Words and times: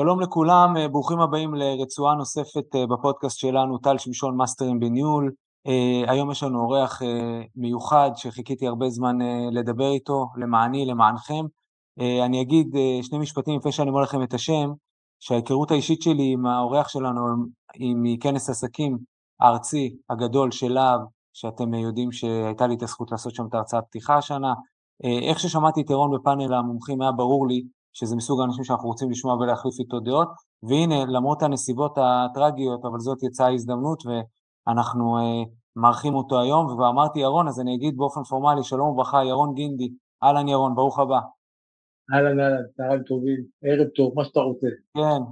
שלום 0.00 0.20
לכולם, 0.20 0.76
אה, 0.76 0.88
ברוכים 0.88 1.20
הבאים 1.20 1.54
לרצועה 1.54 2.14
נוספת 2.14 2.74
אה, 2.74 2.86
בפודקאסט 2.86 3.38
שלנו, 3.38 3.78
טל 3.78 3.98
שמשון 3.98 4.36
מאסטרים 4.36 4.80
בניהול. 4.80 5.32
אה, 5.66 6.12
היום 6.12 6.30
יש 6.30 6.42
לנו 6.42 6.60
אורח 6.60 7.02
מיוחד 7.56 8.10
שחיכיתי 8.14 8.66
הרבה 8.66 8.90
זמן 8.90 9.16
לדבר 9.52 9.90
איתו, 9.90 10.26
למעני, 10.36 10.86
למענכם. 10.86 11.44
אני 12.24 12.42
אגיד 12.42 12.76
שני 13.02 13.18
משפטים 13.18 13.56
לפני 13.56 13.72
שאני 13.72 13.90
אומר 13.90 14.00
לכם 14.00 14.22
את 14.22 14.34
השם, 14.34 14.70
שההיכרות 15.20 15.70
האישית 15.70 16.02
שלי 16.02 16.32
עם 16.32 16.46
האורח 16.46 16.88
שלנו 16.88 17.20
היא 17.74 17.94
מכנס 17.98 18.50
עסקים 18.50 18.98
הארצי 19.40 19.96
הגדול 20.10 20.50
של 20.50 20.72
להב, 20.72 21.00
שאתם 21.32 21.74
יודעים 21.74 22.12
שהייתה 22.12 22.66
לי 22.66 22.74
את 22.74 22.82
הזכות 22.82 23.12
לעשות 23.12 23.34
שם 23.34 23.46
את 23.48 23.54
ההרצאת 23.54 23.84
פתיחה 23.84 24.16
השנה. 24.16 24.54
איך 25.28 25.40
ששמעתי 25.40 25.80
את 25.80 25.90
אירון 25.90 26.10
בפאנל 26.18 26.54
המומחים 26.54 27.02
היה 27.02 27.12
ברור 27.12 27.48
לי 27.48 27.62
שזה 27.98 28.16
מסוג 28.16 28.40
האנשים 28.40 28.64
שאנחנו 28.64 28.88
רוצים 28.88 29.10
לשמוע 29.10 29.34
ולהחליף 29.34 29.74
איתו 29.78 30.00
דעות, 30.00 30.28
והנה, 30.62 31.04
למרות 31.06 31.42
הנסיבות 31.42 31.98
הטרגיות, 31.98 32.84
אבל 32.84 32.98
זאת 32.98 33.22
יצאה 33.22 33.46
ההזדמנות, 33.46 34.02
ואנחנו 34.06 35.18
אה, 35.18 35.42
מארחים 35.76 36.14
אותו 36.14 36.40
היום, 36.40 36.66
וכבר 36.66 36.88
אמרתי 36.88 37.18
ירון, 37.18 37.48
אז 37.48 37.60
אני 37.60 37.74
אגיד 37.74 37.96
באופן 37.96 38.22
פורמלי, 38.22 38.64
שלום 38.64 38.88
וברכה, 38.88 39.24
ירון 39.24 39.54
גינדי, 39.54 39.88
אהלן 40.22 40.48
ירון, 40.48 40.74
ברוך 40.74 40.98
הבא. 40.98 41.20
אהלן 42.14 42.40
אהלן, 42.40 42.62
צהריים 42.76 43.02
טובים, 43.02 43.44
ערב 43.64 43.88
טוב, 43.96 44.12
מה 44.16 44.24
שאתה 44.24 44.40
רוצה. 44.40 44.66
כן, 44.96 45.22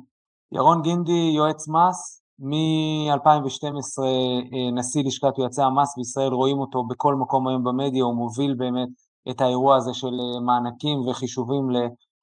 ירון 0.52 0.82
גינדי, 0.82 1.32
יועץ 1.36 1.68
מס, 1.68 2.22
מ-2012 2.38 4.02
אה, 4.04 4.70
נשיא 4.72 5.04
לשכת 5.04 5.38
יועצי 5.38 5.62
המס 5.62 5.96
בישראל, 5.96 6.32
רואים 6.32 6.58
אותו 6.58 6.84
בכל 6.84 7.14
מקום 7.14 7.48
היום 7.48 7.64
במדיה, 7.64 8.04
הוא 8.04 8.14
מוביל 8.14 8.54
באמת 8.54 8.88
את 9.30 9.40
האירוע 9.40 9.76
הזה 9.76 9.94
של 9.94 10.06
אה, 10.06 10.40
מענקים 10.40 10.98
וחישובים 10.98 11.70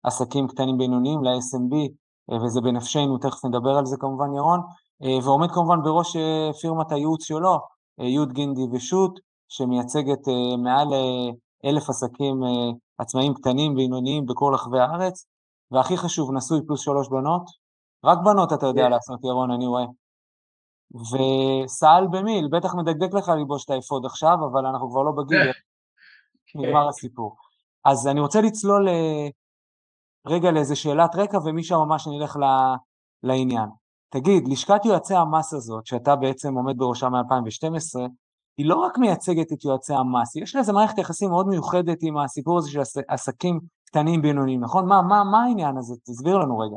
עסקים 0.04 0.48
קטנים 0.48 0.78
בינוניים, 0.78 1.24
ל-SMB, 1.24 1.76
אה, 2.32 2.44
וזה 2.44 2.62
בנפשנו, 2.62 3.18
תכף 3.18 3.46
נדבר 3.46 3.78
על 3.78 3.86
זה 3.86 3.98
כמובן 4.00 4.34
ירון, 4.36 4.60
אה, 5.04 5.26
ועומד 5.26 5.52
כמובן 5.52 5.84
בראש 5.84 6.16
אה, 6.16 6.54
פירמת 6.62 6.92
הייעוץ 6.92 7.24
שלו, 7.24 7.60
י' 8.00 8.26
גינדי 8.34 8.68
ושות', 8.72 9.20
שמייצגת 9.50 10.28
מעל 10.64 10.88
אלף 11.66 11.90
עסקים 11.90 12.42
עצמאיים 12.98 13.34
קטנים 13.34 13.76
בינוניים 13.76 14.26
בכל 14.26 14.52
רחבי 14.54 14.80
הארץ, 14.80 15.26
והכי 15.72 15.98
חשוב, 15.98 16.32
נשוי 16.34 16.60
פלוס 16.68 16.82
שלוש 16.82 17.10
בנות, 17.10 17.44
רק 18.04 18.18
בנות 18.26 18.54
אתה 18.54 18.66
יודע 18.66 18.82
yeah. 18.82 18.86
כן. 18.86 18.92
לעשות 18.92 19.24
ירון, 19.24 19.52
אני 19.52 19.68
רואה. 19.68 19.86
וסל 20.94 22.08
במיל, 22.12 22.48
בטח 22.52 22.76
מדקדק 22.76 23.14
לך 23.14 23.30
ללבוש 23.30 23.66
את 23.66 23.70
האפוד 23.70 24.06
עכשיו, 24.06 24.38
אבל 24.52 24.66
אנחנו 24.66 24.90
כבר 24.90 25.04
לא 25.04 25.12
בגיל, 25.12 25.54
כן. 26.46 26.60
נגמר 26.60 26.88
הסיפור. 26.88 27.36
אז 27.86 28.08
אני 28.08 28.20
רוצה 28.20 28.42
לצלול 28.42 28.88
רגע 30.28 30.52
לאיזה 30.52 30.76
שאלת 30.76 31.16
רקע 31.16 31.38
ומשם 31.46 31.76
ממש 31.76 32.08
נלך 32.08 32.38
לעניין. 33.24 33.70
תגיד, 34.10 34.48
לשכת 34.48 34.86
יועצי 34.86 35.16
המס 35.16 35.54
הזאת, 35.54 35.86
שאתה 35.86 36.16
בעצם 36.16 36.54
עומד 36.54 36.78
בראשה 36.78 37.10
מ-2012, 37.10 38.00
היא 38.58 38.66
לא 38.66 38.76
רק 38.76 38.98
מייצגת 38.98 39.54
את 39.54 39.66
יועצי 39.66 39.94
המס, 39.94 40.36
יש 40.36 40.56
לה 40.56 40.62
איזה 40.62 40.74
מערכת 40.74 40.98
יחסים 40.98 41.30
מאוד 41.30 41.48
מיוחדת 41.48 41.98
עם 42.02 42.18
הסיפור 42.18 42.58
הזה 42.58 42.72
של 42.72 42.80
עסקים 43.08 43.60
קטנים 43.86 44.22
בינוניים, 44.22 44.62
נכון? 44.62 44.86
מה, 44.86 45.02
מה, 45.02 45.24
מה 45.24 45.44
העניין 45.44 45.78
הזה? 45.78 45.96
תסביר 46.04 46.38
לנו 46.38 46.60
רגע. 46.60 46.76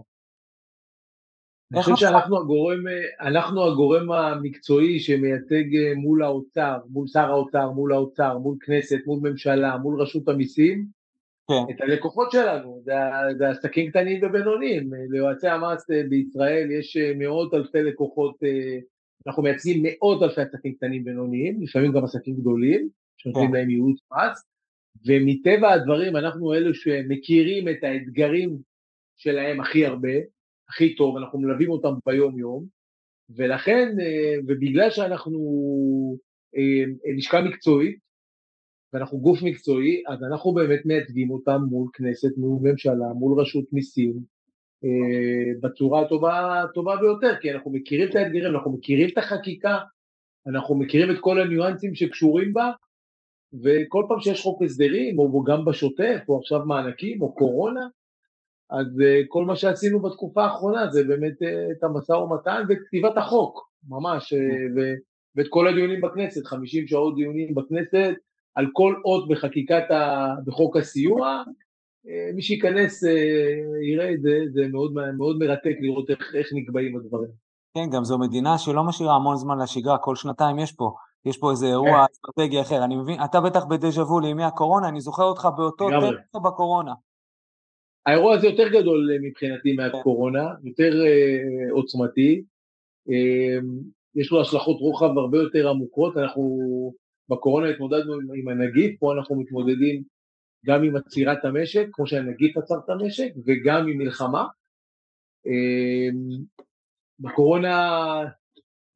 אני 1.73 1.83
חושב 1.83 1.97
שאנחנו 1.97 2.39
הגורם, 2.39 2.79
אנחנו 3.21 3.65
הגורם 3.65 4.13
המקצועי 4.13 5.01
שמייצג 5.01 5.65
מול 5.97 6.23
האוצר, 6.23 6.79
מול 6.91 7.07
שר 7.07 7.31
האוצר, 7.31 7.71
מול 7.71 7.93
האוצר, 7.93 8.39
מול 8.39 8.57
כנסת, 8.61 8.99
מול 9.07 9.31
ממשלה, 9.31 9.77
מול 9.77 10.03
רשות 10.03 10.29
המיסים, 10.29 10.96
כן. 11.49 11.75
את 11.75 11.81
הלקוחות 11.81 12.31
שלנו, 12.31 12.81
זה, 12.85 12.93
זה 13.39 13.49
עסקים 13.49 13.91
קטנים 13.91 14.21
ובינוניים, 14.23 14.91
ליועצי 15.11 15.49
המס 15.49 15.91
אה, 15.91 16.03
בישראל 16.09 16.71
יש 16.71 16.97
אה, 16.97 17.13
מאות 17.17 17.55
אלפי 17.55 17.83
לקוחות, 17.83 18.37
אה, 18.45 18.79
אנחנו 19.27 19.43
מייצגים 19.43 19.83
מאות 19.83 20.23
אלפי 20.23 20.41
עסקים 20.41 20.75
קטנים 20.75 21.03
ובינוניים, 21.03 21.63
לפעמים 21.63 21.93
גם 21.93 22.05
עסקים 22.05 22.37
גדולים, 22.37 22.89
שנותנים 23.17 23.49
כן. 23.49 23.55
להם 23.55 23.71
ייעוץ 23.71 24.01
מס, 24.13 24.45
ומטבע 25.07 25.73
הדברים 25.73 26.17
אנחנו 26.17 26.55
אלו 26.55 26.75
שמכירים 26.75 27.69
את 27.69 27.85
האתגרים 27.85 28.57
שלהם 29.17 29.61
הכי 29.61 29.87
הרבה, 29.87 30.13
הכי 30.69 30.95
טוב, 30.95 31.17
אנחנו 31.17 31.39
מלווים 31.39 31.71
אותם 31.71 31.93
ביום 32.07 32.39
יום, 32.39 32.65
ולכן, 33.37 33.89
ובגלל 34.47 34.91
שאנחנו 34.91 35.39
לשכה 37.17 37.43
מקצועית, 37.43 38.06
ואנחנו 38.97 39.19
גוף 39.19 39.43
מקצועי, 39.43 40.03
אז 40.09 40.23
אנחנו 40.23 40.53
באמת 40.55 40.81
מייצגים 40.85 41.31
אותם 41.31 41.61
מול 41.69 41.89
כנסת, 41.93 42.37
מול 42.37 42.59
ממשלה, 42.63 43.13
מול 43.15 43.41
רשות 43.41 43.65
מיסים, 43.73 44.13
אה, 44.85 45.53
בצורה 45.61 46.03
הטובה, 46.03 46.63
הטובה 46.63 46.97
ביותר, 46.97 47.35
כי 47.41 47.53
אנחנו 47.53 47.71
מכירים 47.71 48.09
את 48.11 48.15
האתגרים, 48.15 48.55
אנחנו 48.55 48.73
מכירים 48.73 49.09
את 49.13 49.19
החקיקה, 49.19 49.79
אנחנו 50.47 50.75
מכירים 50.75 51.11
את 51.11 51.17
כל 51.21 51.41
הניואנסים 51.41 51.95
שקשורים 51.95 52.53
בה, 52.53 52.71
וכל 53.63 54.05
פעם 54.09 54.21
שיש 54.21 54.43
חוק 54.43 54.63
הסדרים, 54.63 55.19
או 55.19 55.45
גם 55.45 55.65
בשוטף, 55.65 56.21
או 56.29 56.39
עכשיו 56.39 56.65
מענקים, 56.67 57.23
או 57.23 57.35
קורונה, 57.35 57.87
אז 58.71 58.87
uh, 58.87 59.27
כל 59.29 59.45
מה 59.45 59.57
שעשינו 59.57 60.01
בתקופה 60.01 60.45
האחרונה 60.45 60.91
זה 60.91 61.05
באמת 61.05 61.43
uh, 61.43 61.73
את 61.79 61.85
המשא 61.85 62.13
ומתן 62.13 62.63
וכתיבת 62.69 63.17
החוק, 63.17 63.71
ממש, 63.89 64.33
uh, 64.33 64.37
ו- 64.77 64.95
ואת 65.37 65.47
כל 65.51 65.69
הדיונים 65.69 66.01
בכנסת, 66.01 66.47
50 66.47 66.87
שעות 66.87 67.15
דיונים 67.17 67.55
בכנסת, 67.55 68.15
על 68.57 68.67
כל 68.73 68.95
אות 69.05 69.29
בחקיקת, 69.29 69.91
ה... 69.91 70.35
בחוק 70.45 70.77
הסיוע, 70.77 71.43
אה, 72.09 72.31
מי 72.35 72.43
שייכנס 72.43 73.05
אה, 73.05 73.11
יראה 73.93 74.13
את 74.13 74.23
זה, 74.23 74.41
זה 74.53 74.69
מאוד, 74.73 74.93
מאוד 75.19 75.39
מרתק 75.39 75.77
לראות 75.81 76.11
איך, 76.11 76.35
איך 76.35 76.47
נקבעים 76.55 76.97
הדברים. 76.97 77.31
כן, 77.75 77.91
גם 77.91 78.05
זו 78.05 78.19
מדינה 78.19 78.59
שלא 78.59 78.85
משאירה 78.85 79.15
המון 79.15 79.37
זמן 79.37 79.59
לשגרה, 79.63 79.99
כל 79.99 80.17
שנתיים 80.17 80.59
יש 80.59 80.73
פה, 80.73 80.95
יש 81.27 81.39
פה 81.39 81.51
איזה 81.51 81.67
אירוע 81.67 82.07
כן. 82.07 82.13
אסטרטגי 82.13 82.61
אחר. 82.61 82.85
אני 82.85 82.97
מבין, 82.97 83.25
אתה 83.25 83.41
בטח 83.41 83.65
בדז'ה 83.65 84.03
וו 84.03 84.21
לימי 84.21 84.45
הקורונה, 84.45 84.89
אני 84.89 85.01
זוכר 85.01 85.23
אותך 85.23 85.49
באותו 85.57 85.89
טרם 85.89 86.43
בקורונה. 86.45 86.93
האירוע 88.07 88.35
הזה 88.35 88.47
יותר 88.47 88.69
גדול 88.69 89.11
אה, 89.13 89.17
מבחינתי 89.23 89.73
מהקורונה, 89.73 90.45
יותר 90.65 90.93
uh, 90.93 91.73
עוצמתי, 91.73 92.43
uh, 93.09 93.65
יש 94.15 94.33
לו 94.33 94.41
השלכות 94.41 94.77
רוחב 94.81 95.19
הרבה 95.19 95.39
יותר 95.39 95.69
עמוקות, 95.69 96.17
אנחנו 96.17 96.43
בקורונה 97.29 97.69
התמודדנו 97.69 98.15
עם, 98.35 98.49
הנגיף, 98.49 99.01
פה 99.01 99.13
אנחנו 99.13 99.41
מתמודדים 99.41 100.03
גם 100.67 100.83
עם 100.83 100.97
עצירת 100.97 101.45
המשק, 101.45 101.87
כמו 101.93 102.07
שהנגיף 102.07 102.57
עצר 102.57 102.75
את 102.85 102.91
המשק, 102.91 103.33
וגם 103.47 103.89
עם 103.89 103.99
מלחמה. 103.99 104.47
אמ, 105.47 106.45
בקורונה, 107.21 107.77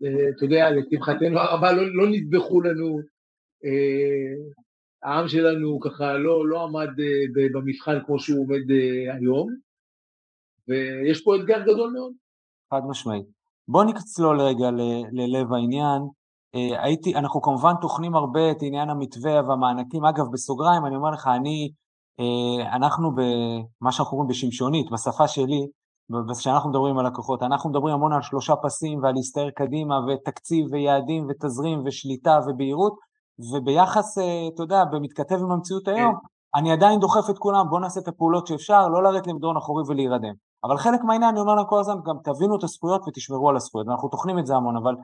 אה, 0.04 0.28
אתה 0.36 0.44
יודע, 0.44 0.70
לשמחתנו 0.70 1.38
הרבה 1.38 1.72
לא, 1.72 1.82
לא 1.94 2.06
נטבחו 2.10 2.60
לנו, 2.60 2.98
אה, 3.64 4.50
העם 5.02 5.28
שלנו 5.28 5.80
ככה 5.80 6.12
לא, 6.18 6.48
לא 6.48 6.64
עמד 6.64 7.00
אה, 7.00 7.48
במבחן 7.52 7.98
כמו 8.06 8.18
שהוא 8.18 8.40
עומד 8.40 8.70
היום, 9.12 9.48
ויש 10.68 11.24
פה 11.24 11.36
אתגר 11.36 11.62
גדול 11.62 11.90
מאוד. 11.90 12.12
חד 12.70 12.80
משמעית. 12.90 13.26
בוא 13.68 13.84
נצלול 13.84 14.40
רגע 14.40 14.70
ללב 15.12 15.52
העניין. 15.52 16.19
אה, 16.54 16.82
הייתי, 16.82 17.14
אנחנו 17.14 17.42
כמובן 17.42 17.74
טוחנים 17.80 18.14
הרבה 18.14 18.50
את 18.50 18.56
עניין 18.60 18.90
המתווה 18.90 19.40
והמענקים. 19.48 20.04
אגב, 20.04 20.24
בסוגריים, 20.32 20.86
אני 20.86 20.96
אומר 20.96 21.10
לך, 21.10 21.26
אני, 21.26 21.72
אה, 22.20 22.76
אנחנו 22.76 23.10
במה 23.14 23.92
שאנחנו 23.92 24.10
קוראים 24.10 24.28
בשמשונית, 24.28 24.90
בשפה 24.90 25.28
שלי, 25.28 25.66
כשאנחנו 26.38 26.70
מדברים 26.70 26.98
על 26.98 27.06
לקוחות, 27.06 27.42
אנחנו 27.42 27.70
מדברים 27.70 27.94
המון 27.94 28.12
על 28.12 28.22
שלושה 28.22 28.56
פסים 28.56 29.02
ועל 29.02 29.14
להסתער 29.14 29.50
קדימה 29.50 29.94
ותקציב 30.08 30.66
ויעדים 30.72 31.26
ותזרים 31.28 31.82
ושליטה 31.86 32.40
ובהירות, 32.46 32.94
וביחס, 33.52 34.18
אה, 34.18 34.48
אתה 34.54 34.62
יודע, 34.62 34.84
במתכתב 34.84 35.38
עם 35.40 35.50
המציאות 35.50 35.86
כן. 35.86 35.94
היום, 35.94 36.14
אני 36.54 36.72
עדיין 36.72 37.00
דוחף 37.00 37.30
את 37.30 37.38
כולם, 37.38 37.66
בואו 37.70 37.80
נעשה 37.80 38.00
את 38.00 38.08
הפעולות 38.08 38.46
שאפשר, 38.46 38.88
לא 38.88 39.02
לרדת 39.02 39.26
למדרון 39.26 39.56
אחורי 39.56 39.82
ולהירדם. 39.88 40.34
אבל 40.64 40.78
חלק 40.78 41.00
מהעניין, 41.04 41.30
אני 41.30 41.40
אומר 41.40 41.54
להם 41.54 41.66
כל 41.66 41.80
הזמן, 41.80 41.94
גם 42.06 42.16
תבינו 42.24 42.56
את 42.58 42.64
הזכויות 42.64 43.02
ותשמרו 43.08 43.48
על 43.48 43.56
הזכויות, 43.56 43.88
ואנחנו 43.88 44.08
טוחנים 44.08 44.38
את 44.38 44.46
זה 44.46 44.54
המון, 44.54 44.76
אבל 44.76 44.94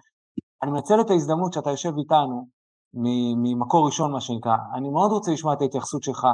אני 0.62 0.70
מנצל 0.70 1.00
את 1.00 1.11
ההזדמנות 1.11 1.53
שאתה 1.53 1.70
יושב 1.70 1.93
איתנו, 1.99 2.49
ממקור 3.43 3.87
ראשון 3.87 4.12
מה 4.12 4.20
שנקרא, 4.20 4.56
אני 4.75 4.91
מאוד 4.91 5.11
רוצה 5.11 5.32
לשמוע 5.32 5.55
את 5.55 5.61
ההתייחסות 5.61 6.03
שלך 6.03 6.26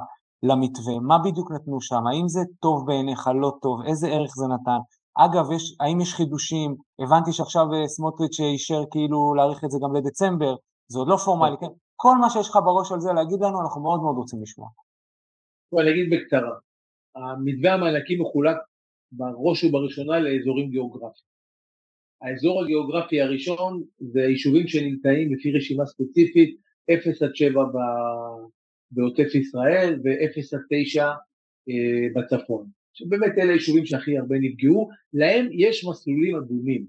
למתווה, 0.42 0.94
מה 1.00 1.18
בדיוק 1.24 1.50
נתנו 1.50 1.80
שם, 1.80 2.06
האם 2.06 2.28
זה 2.28 2.40
טוב 2.60 2.86
בעיניך, 2.86 3.30
לא 3.40 3.52
טוב, 3.62 3.82
איזה 3.86 4.08
ערך 4.08 4.32
זה 4.36 4.46
נתן. 4.54 4.80
אגב, 5.18 5.52
יש, 5.52 5.76
האם 5.80 6.00
יש 6.00 6.14
חידושים? 6.14 6.74
הבנתי 6.98 7.32
שעכשיו 7.32 7.66
אה, 7.74 7.88
סמוטריץ' 7.88 8.40
אישר 8.40 8.82
כאילו 8.90 9.34
להאריך 9.34 9.64
את 9.64 9.70
זה 9.70 9.78
גם 9.82 9.96
לדצמבר, 9.96 10.54
זה 10.92 10.98
עוד 10.98 11.08
לא 11.08 11.16
פורמלי, 11.16 11.56
כן? 11.60 11.72
כל 11.96 12.16
מה 12.20 12.30
שיש 12.30 12.48
לך 12.48 12.56
בראש 12.64 12.92
על 12.92 13.00
זה 13.00 13.12
להגיד 13.12 13.40
לנו, 13.40 13.60
אנחנו 13.62 13.82
מאוד 13.82 14.00
מאוד 14.02 14.16
רוצים 14.16 14.42
לשמוע. 14.42 14.68
אני 15.80 15.90
אגיד 15.90 16.06
בקצרה, 16.12 16.54
המתווה 17.16 17.74
המענקים 17.74 18.22
מחולק 18.22 18.56
בראש 19.12 19.64
ובראשונה 19.64 20.18
לאזורים 20.18 20.70
גיאוגרפיים. 20.70 21.31
האזור 22.22 22.62
הגיאוגרפי 22.62 23.20
הראשון 23.20 23.82
זה 24.00 24.20
יישובים 24.20 24.68
שנמצאים 24.68 25.34
לפי 25.34 25.52
רשימה 25.52 25.86
ספציפית 25.86 26.56
0 26.90 27.22
עד 27.22 27.36
7 27.36 27.62
בעוטף 28.90 29.34
ישראל 29.34 30.00
ו-0 30.04 30.56
עד 30.56 30.62
9 30.70 31.04
אה, 31.04 31.14
בצפון. 32.14 32.66
שבאמת 32.94 33.32
אלה 33.38 33.50
היישובים 33.50 33.86
שהכי 33.86 34.18
הרבה 34.18 34.36
נפגעו, 34.40 34.88
להם 35.12 35.48
יש 35.52 35.84
מסלולים 35.84 36.36
אדומים. 36.36 36.86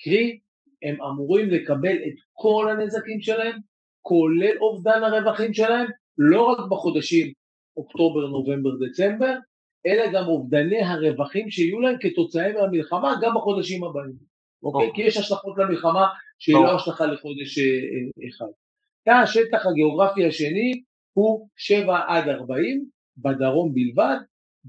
קרי, 0.00 0.38
הם 0.82 1.02
אמורים 1.02 1.50
לקבל 1.50 1.96
את 1.96 2.14
כל 2.32 2.68
הנזקים 2.70 3.20
שלהם, 3.20 3.58
כולל 4.02 4.58
אובדן 4.60 5.02
הרווחים 5.02 5.54
שלהם, 5.54 5.86
לא 6.18 6.42
רק 6.42 6.70
בחודשים 6.70 7.32
אוקטובר, 7.76 8.26
נובמבר, 8.26 8.70
דצמבר, 8.86 9.34
אלא 9.86 10.12
גם 10.12 10.26
אובדני 10.26 10.82
הרווחים 10.82 11.50
שיהיו 11.50 11.80
להם 11.80 11.96
כתוצאה 12.00 12.52
מהמלחמה 12.52 13.14
גם 13.22 13.34
בחודשים 13.36 13.84
הבאים. 13.84 14.35
אוקיי? 14.62 14.90
כי 14.94 15.02
יש 15.02 15.16
השלכות 15.16 15.58
למלחמה 15.58 16.06
שהיא 16.38 16.56
לא 16.56 16.76
השלכה 16.76 17.06
לחודש 17.06 17.58
אה, 17.58 17.64
אה, 17.64 18.28
אחד. 18.28 18.46
השטח 19.22 19.66
הגיאוגרפי 19.66 20.26
השני 20.26 20.82
הוא 21.12 21.48
7 21.56 22.00
עד 22.08 22.28
40 22.28 22.84
בדרום 23.16 23.74
בלבד, 23.74 24.16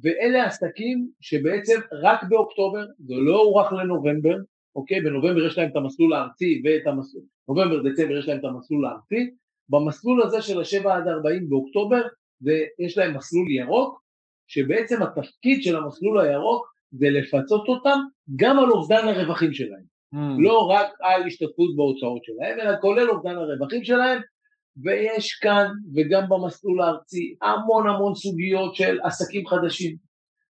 ואלה 0.03 0.45
עסקים 0.45 1.09
שבעצם 1.21 1.79
רק 1.91 2.23
באוקטובר, 2.29 2.85
זה 2.99 3.13
לא 3.15 3.41
הוארך 3.41 3.73
לנובמבר, 3.73 4.35
אוקיי? 4.75 5.01
בנובמבר 5.01 5.45
יש 5.45 5.57
להם 5.57 5.69
את 5.69 5.75
המסלול 5.75 6.13
הארצי 6.13 6.61
ואת 6.65 6.87
המסלול, 6.87 7.23
נובמבר 7.47 7.89
דצמבר 7.89 8.17
יש 8.17 8.27
להם 8.27 8.39
את 8.39 8.43
המסלול 8.43 8.85
הארצי, 8.85 9.31
במסלול 9.69 10.23
הזה 10.23 10.41
של 10.41 10.59
ה-7 10.59 10.89
עד 10.89 11.07
40 11.07 11.49
באוקטובר 11.49 12.01
יש 12.79 12.97
להם 12.97 13.17
מסלול 13.17 13.51
ירוק, 13.51 14.01
שבעצם 14.47 15.03
התפקיד 15.03 15.63
של 15.63 15.75
המסלול 15.75 16.19
הירוק 16.19 16.73
זה 16.91 17.09
לפצות 17.09 17.67
אותם 17.67 17.99
גם 18.35 18.59
על 18.59 18.69
אובדן 18.69 19.07
הרווחים 19.07 19.53
שלהם. 19.53 19.97
Mm. 20.15 20.17
לא 20.39 20.69
רק 20.69 20.87
על 21.01 21.27
השתתפות 21.27 21.75
בהוצאות 21.75 22.21
שלהם, 22.23 22.59
אלא 22.59 22.77
כולל 22.81 23.09
אובדן 23.09 23.35
הרווחים 23.35 23.83
שלהם, 23.83 24.21
ויש 24.83 25.33
כאן 25.33 25.67
וגם 25.95 26.29
במסלול 26.29 26.81
הארצי 26.81 27.35
המון 27.41 27.89
המון 27.89 28.15
סוגיות 28.15 28.75
של 28.75 28.99
עסקים 29.03 29.47
חדשים, 29.47 29.95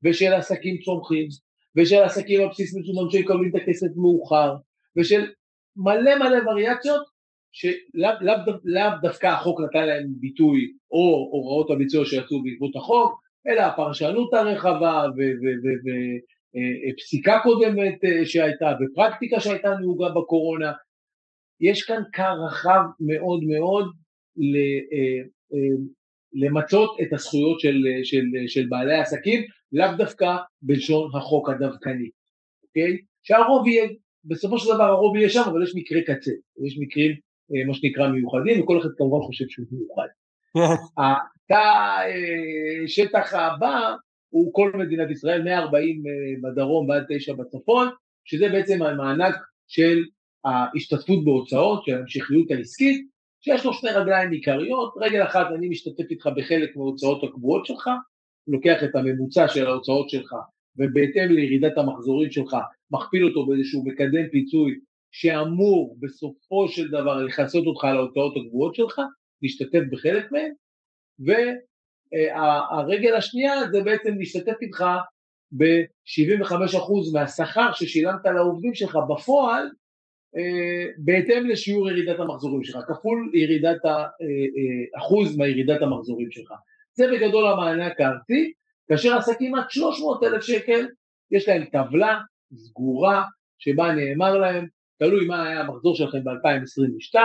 ושל 0.05 0.33
עסקים 0.33 0.79
צומחים, 0.85 1.29
ושל 1.77 2.03
עסקים 2.03 2.41
על 2.41 2.49
בסיס 2.49 2.77
מזומן 2.77 3.11
שיקבלים 3.11 3.51
את 3.51 3.63
הכסף 3.63 3.87
מאוחר, 3.97 4.55
ושל 4.99 5.27
מלא 5.77 6.19
מלא 6.19 6.51
וריאציות 6.51 7.03
שלאו 7.53 8.11
לאו, 8.21 8.35
לאו 8.65 8.91
דווקא 9.03 9.27
החוק 9.27 9.61
נתן 9.61 9.87
להם 9.87 10.07
ביטוי 10.21 10.73
או 10.91 11.29
הוראות 11.33 11.71
הביצוע 11.71 12.05
שיצאו 12.05 12.43
בעקבות 12.43 12.77
החוק, 12.77 13.21
אלא 13.47 13.61
הפרשנות 13.61 14.35
הרחבה 14.35 15.05
ופסיקה 16.55 17.39
קודמת 17.43 18.05
אה, 18.05 18.27
שהייתה 18.27 18.67
ופרקטיקה 18.81 19.41
שהייתה 19.41 19.69
נהוגה 19.81 20.09
בקורונה. 20.09 20.73
יש 21.61 21.83
כאן 21.83 22.03
קר 22.13 22.35
רחב 22.47 22.81
מאוד 23.01 23.41
מאוד 23.45 23.85
אה, 24.39 24.99
אה, 25.53 25.77
למצות 26.33 26.97
את 27.03 27.13
הזכויות 27.13 27.61
של, 27.61 27.77
של, 28.03 28.25
של 28.47 28.67
בעלי 28.69 28.95
העסקים, 28.95 29.43
לאו 29.73 29.87
דווקא 29.99 30.37
בלשון 30.63 31.11
החוק 31.17 31.49
הדווקני, 31.49 32.11
אוקיי? 32.65 32.97
שהרוב 33.23 33.69
יהיה, 33.69 33.89
בסופו 34.25 34.59
של 34.59 34.75
דבר 34.75 34.85
הרוב 34.85 35.17
יהיה 35.17 35.29
שם, 35.29 35.43
אבל 35.47 35.63
יש 35.63 35.73
מקרי 35.75 36.05
קצה, 36.05 36.31
יש 36.67 36.79
מקרים 36.81 37.17
מה 37.67 37.75
שנקרא 37.75 38.09
מיוחדים, 38.09 38.63
וכל 38.63 38.79
אחד 38.81 38.89
כמובן 38.97 39.27
חושב 39.27 39.45
שהוא 39.49 39.67
מיוחד. 39.73 40.09
כן. 40.55 41.55
השטח 42.85 43.35
הבא 43.35 43.95
הוא 44.31 44.55
כל 44.55 44.73
מדינת 44.75 45.11
ישראל, 45.11 45.43
140 45.43 46.03
בדרום 46.43 46.89
ועד 46.89 47.05
9 47.09 47.33
בצפון, 47.33 47.89
שזה 48.25 48.49
בעצם 48.49 48.83
המענק 48.83 49.35
של 49.69 50.05
ההשתתפות 50.45 51.25
בהוצאות, 51.25 51.85
של 51.85 51.95
ההמשכיות 51.95 52.51
העסקית, 52.51 53.07
שיש 53.41 53.65
לו 53.65 53.73
שני 53.73 53.91
רגליים 53.91 54.31
עיקריות, 54.31 54.95
רגל 55.01 55.23
אחת 55.23 55.47
אני 55.55 55.69
משתתף 55.69 56.11
איתך 56.11 56.29
בחלק 56.37 56.77
מההוצאות 56.77 57.25
הקבועות 57.25 57.67
שלך, 57.67 57.91
לוקח 58.47 58.85
את 58.85 58.95
הממוצע 58.95 59.49
של 59.49 59.67
ההוצאות 59.67 60.11
שלך 60.11 60.35
ובהתאם 60.77 61.29
לירידת 61.29 61.79
המחזורים 61.79 62.31
שלך 62.31 62.57
מכפיל 62.91 63.25
אותו 63.25 63.47
באיזשהו 63.47 63.85
מקדם 63.85 64.29
פיצוי 64.31 64.79
שאמור 65.11 65.97
בסופו 66.01 66.69
של 66.69 66.89
דבר 66.89 67.25
לכסות 67.25 67.67
אותך 67.67 67.85
על 67.85 67.97
ההוצאות 67.97 68.35
הקבועות 68.37 68.75
שלך, 68.75 69.01
להשתתף 69.43 69.81
בחלק 69.91 70.33
מהם, 70.33 70.53
והרגל 72.13 73.15
השנייה 73.15 73.55
זה 73.73 73.83
בעצם 73.83 74.19
להשתתף 74.19 74.57
איתך 74.63 74.85
ב-75% 75.53 77.13
מהשכר 77.13 77.73
ששילמת 77.73 78.27
לעובדים 78.35 78.75
שלך 78.75 78.99
בפועל, 79.09 79.71
אה, 80.37 80.87
בהתאם 80.99 81.47
לשיעור 81.49 81.91
ירידת 81.91 82.21
המחזורים 82.21 82.65
שלך, 82.65 82.79
כפול 82.89 83.31
ירידת 83.35 83.81
האחוז 83.85 85.37
מהירידת 85.37 85.83
המחזורים 85.83 86.31
שלך. 86.31 86.53
זה 86.93 87.07
בגדול 87.13 87.47
המענק 87.47 88.01
הארצי, 88.01 88.53
כאשר 88.89 89.17
עסקים 89.17 89.55
עד 89.55 89.71
300 89.71 90.23
אלף 90.23 90.43
שקל, 90.43 90.87
יש 91.31 91.49
להם 91.49 91.65
טבלה 91.65 92.19
סגורה 92.55 93.25
שבה 93.59 93.93
נאמר 93.93 94.39
להם, 94.39 94.67
תלוי 94.99 95.27
מה 95.27 95.49
היה 95.49 95.61
המחזור 95.61 95.97
שלכם 95.97 96.25
ב-2022, 96.25 97.17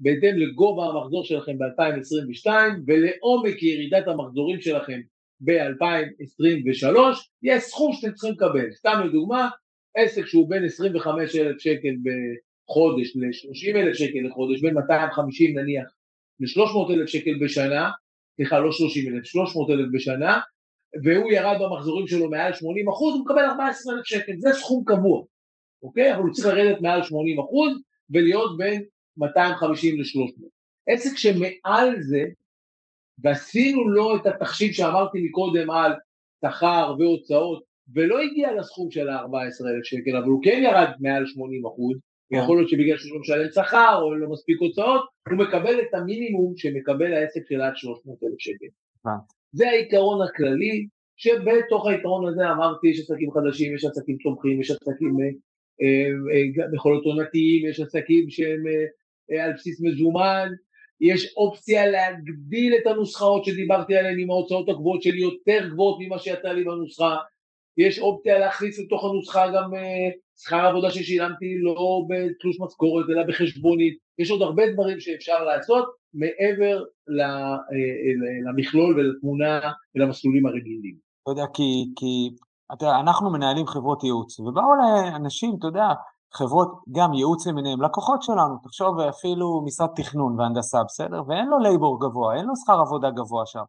בהתאם 0.00 0.36
לגובה 0.36 0.86
המחזור 0.86 1.24
שלכם 1.24 1.58
ב-2022 1.58 2.50
ולעומק 2.86 3.62
ירידת 3.62 4.08
המחזורים 4.08 4.60
שלכם 4.60 5.00
ב-2023, 5.40 6.98
יש 7.42 7.62
סכום 7.62 7.92
שאתם 7.92 8.12
צריכים 8.12 8.32
לקבל. 8.32 8.72
סתם 8.72 9.00
לדוגמה, 9.04 9.48
עסק 9.96 10.26
שהוא 10.26 10.50
בין 10.50 10.64
25,000 10.64 11.58
שקל 11.58 11.94
בחודש 12.04 13.16
ל-30,000 13.16 13.94
שקל 13.94 14.18
לחודש, 14.28 14.60
בין 14.60 14.74
250 14.74 15.58
נניח 15.58 15.86
ל-300,000 16.40 17.06
שקל 17.06 17.38
בשנה, 17.44 17.90
סליחה 18.36 18.58
לא 18.58 18.72
30,000, 18.72 19.24
300,000 19.24 19.92
בשנה, 19.92 20.40
והוא 21.04 21.32
ירד 21.32 21.56
במחזורים 21.60 22.06
שלו 22.06 22.30
מעל 22.30 22.52
80 22.52 22.88
אחוז, 22.88 23.14
הוא 23.14 23.24
מקבל 23.24 23.44
14,000 23.50 24.04
שקל, 24.04 24.32
זה 24.38 24.50
סכום 24.52 24.84
קבוע, 24.86 25.24
אוקיי? 25.82 26.14
אבל 26.14 26.22
הוא 26.22 26.32
צריך 26.32 26.46
לרדת 26.46 26.80
מעל 26.80 27.02
80 27.02 27.38
אחוז 27.40 27.72
ולהיות 28.10 28.58
בין 28.58 28.84
250 29.18 30.00
ל-300. 30.00 30.48
עסק 30.88 31.16
שמעל 31.16 32.00
זה, 32.00 32.24
ועשינו 33.18 33.88
לו 33.88 34.16
את 34.16 34.26
התחשיב 34.26 34.72
שאמרתי 34.72 35.18
מקודם 35.22 35.70
על 35.70 35.92
שכר 36.44 36.94
והוצאות, 36.98 37.62
ולא 37.94 38.20
הגיע 38.20 38.54
לסכום 38.54 38.90
של 38.90 39.08
ה-14,000 39.08 39.84
שקל, 39.84 40.16
אבל 40.16 40.26
הוא 40.26 40.42
כן 40.42 40.60
ירד 40.62 40.88
מעל 41.00 41.26
80 41.26 41.66
אחוז, 41.66 41.98
כן. 42.30 42.36
יכול 42.36 42.56
להיות 42.56 42.68
שבגלל 42.68 42.98
שהוא 42.98 43.14
לא 43.14 43.20
משלם 43.20 43.50
שכר 43.50 43.98
או 44.02 44.14
לא 44.14 44.30
מספיק 44.30 44.60
הוצאות, 44.60 45.06
הוא 45.28 45.38
מקבל 45.38 45.80
את 45.80 45.94
המינימום 45.94 46.56
שמקבל 46.56 47.12
העסק 47.14 47.40
של 47.48 47.60
עד 47.60 47.76
300,000 47.76 48.38
שקל. 48.38 48.66
זה 49.52 49.68
העיקרון 49.68 50.22
הכללי, 50.22 50.86
שבתוך 51.16 51.86
העיקרון 51.86 52.28
הזה 52.28 52.50
אמרתי, 52.50 52.88
יש 52.88 53.00
עסקים 53.00 53.30
חדשים, 53.30 53.74
יש 53.74 53.84
עסקים 53.84 54.16
צומחים, 54.22 54.60
יש 54.60 54.70
עסקים 54.70 55.16
אה, 55.20 55.26
אה, 56.74 57.00
עונתיים, 57.04 57.66
יש 57.68 57.80
עסקים 57.80 58.30
שהם 58.30 58.66
אה, 58.66 58.84
על 59.44 59.52
בסיס 59.52 59.80
מזומן, 59.80 60.48
יש 61.00 61.34
אופציה 61.36 61.86
להגדיל 61.86 62.74
את 62.74 62.86
הנוסחאות 62.86 63.44
שדיברתי 63.44 63.96
עליהן 63.96 64.18
עם 64.18 64.30
ההוצאות 64.30 64.68
הגבוהות 64.68 65.02
שלי 65.02 65.20
יותר 65.20 65.68
גבוהות 65.72 65.98
ממה 66.00 66.18
שיצא 66.18 66.48
לי 66.48 66.64
בנוסחה, 66.64 67.16
יש 67.78 67.98
אופציה 67.98 68.38
להכניס 68.38 68.78
לתוך 68.78 69.04
הנוסחה 69.04 69.46
גם 69.48 69.70
שכר 70.44 70.66
עבודה 70.66 70.90
ששילמתי 70.90 71.58
לא 71.62 72.02
בתלוש 72.08 72.60
משכורת 72.60 73.06
אלא 73.10 73.22
בחשבונית, 73.28 73.98
יש 74.18 74.30
עוד 74.30 74.42
הרבה 74.42 74.62
דברים 74.72 75.00
שאפשר 75.00 75.44
לעשות 75.44 75.84
מעבר 76.14 76.84
למכלול 78.48 79.00
ולתמונה 79.00 79.60
ולמסלולים 79.94 80.46
הרגילים. 80.46 80.96
אתה 81.22 81.30
יודע, 81.30 81.44
כי, 81.54 81.84
כי 81.96 82.30
אתה, 82.72 83.00
אנחנו 83.00 83.30
מנהלים 83.30 83.66
חברות 83.66 84.04
ייעוץ, 84.04 84.40
ובאו 84.40 84.70
לאנשים, 84.80 85.54
אתה 85.58 85.66
יודע, 85.66 85.86
חברות, 86.34 86.68
גם 86.92 87.14
ייעוץ 87.14 87.46
למיניהם, 87.46 87.82
לקוחות 87.82 88.22
שלנו, 88.22 88.56
תחשוב 88.62 89.00
אפילו 89.00 89.62
משרד 89.64 89.88
תכנון 89.96 90.40
והנדסה, 90.40 90.78
בסדר? 90.84 91.22
ואין 91.28 91.48
לו 91.48 91.58
לייבור 91.58 92.00
גבוה, 92.00 92.34
אין 92.36 92.46
לו 92.46 92.52
שכר 92.56 92.80
עבודה 92.80 93.10
גבוה 93.10 93.46
שם, 93.46 93.62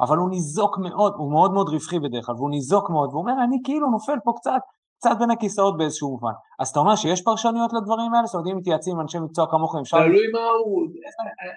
אבל 0.00 0.16
הוא 0.16 0.30
ניזוק 0.30 0.78
מאוד, 0.78 1.12
הוא 1.16 1.32
מאוד 1.32 1.52
מאוד 1.52 1.68
רווחי 1.68 1.98
בדרך 1.98 2.26
כלל, 2.26 2.34
והוא 2.34 2.50
ניזוק 2.50 2.90
מאוד, 2.90 3.08
והוא 3.10 3.20
אומר, 3.20 3.32
אני 3.44 3.56
כאילו 3.64 3.90
נופל 3.90 4.18
פה 4.24 4.32
קצת, 4.36 4.60
קצת 4.98 5.16
בין 5.18 5.30
הכיסאות 5.30 5.76
באיזשהו 5.78 6.10
מובן. 6.10 6.32
אז 6.58 6.68
אתה 6.68 6.78
אומר 6.78 6.96
שיש 6.96 7.22
פרשנויות 7.22 7.72
לדברים 7.72 8.14
האלה? 8.14 8.26
זאת 8.26 8.34
אומרת, 8.34 8.52
אם 8.52 8.56
מתייעצים 8.58 8.94
עם 8.94 9.00
אנשי 9.00 9.18
מקצוע 9.18 9.46
כמוכם, 9.50 9.78
אפשר... 9.78 9.98
תלוי 9.98 10.26
מה 10.32 10.46
הוא... 10.64 10.86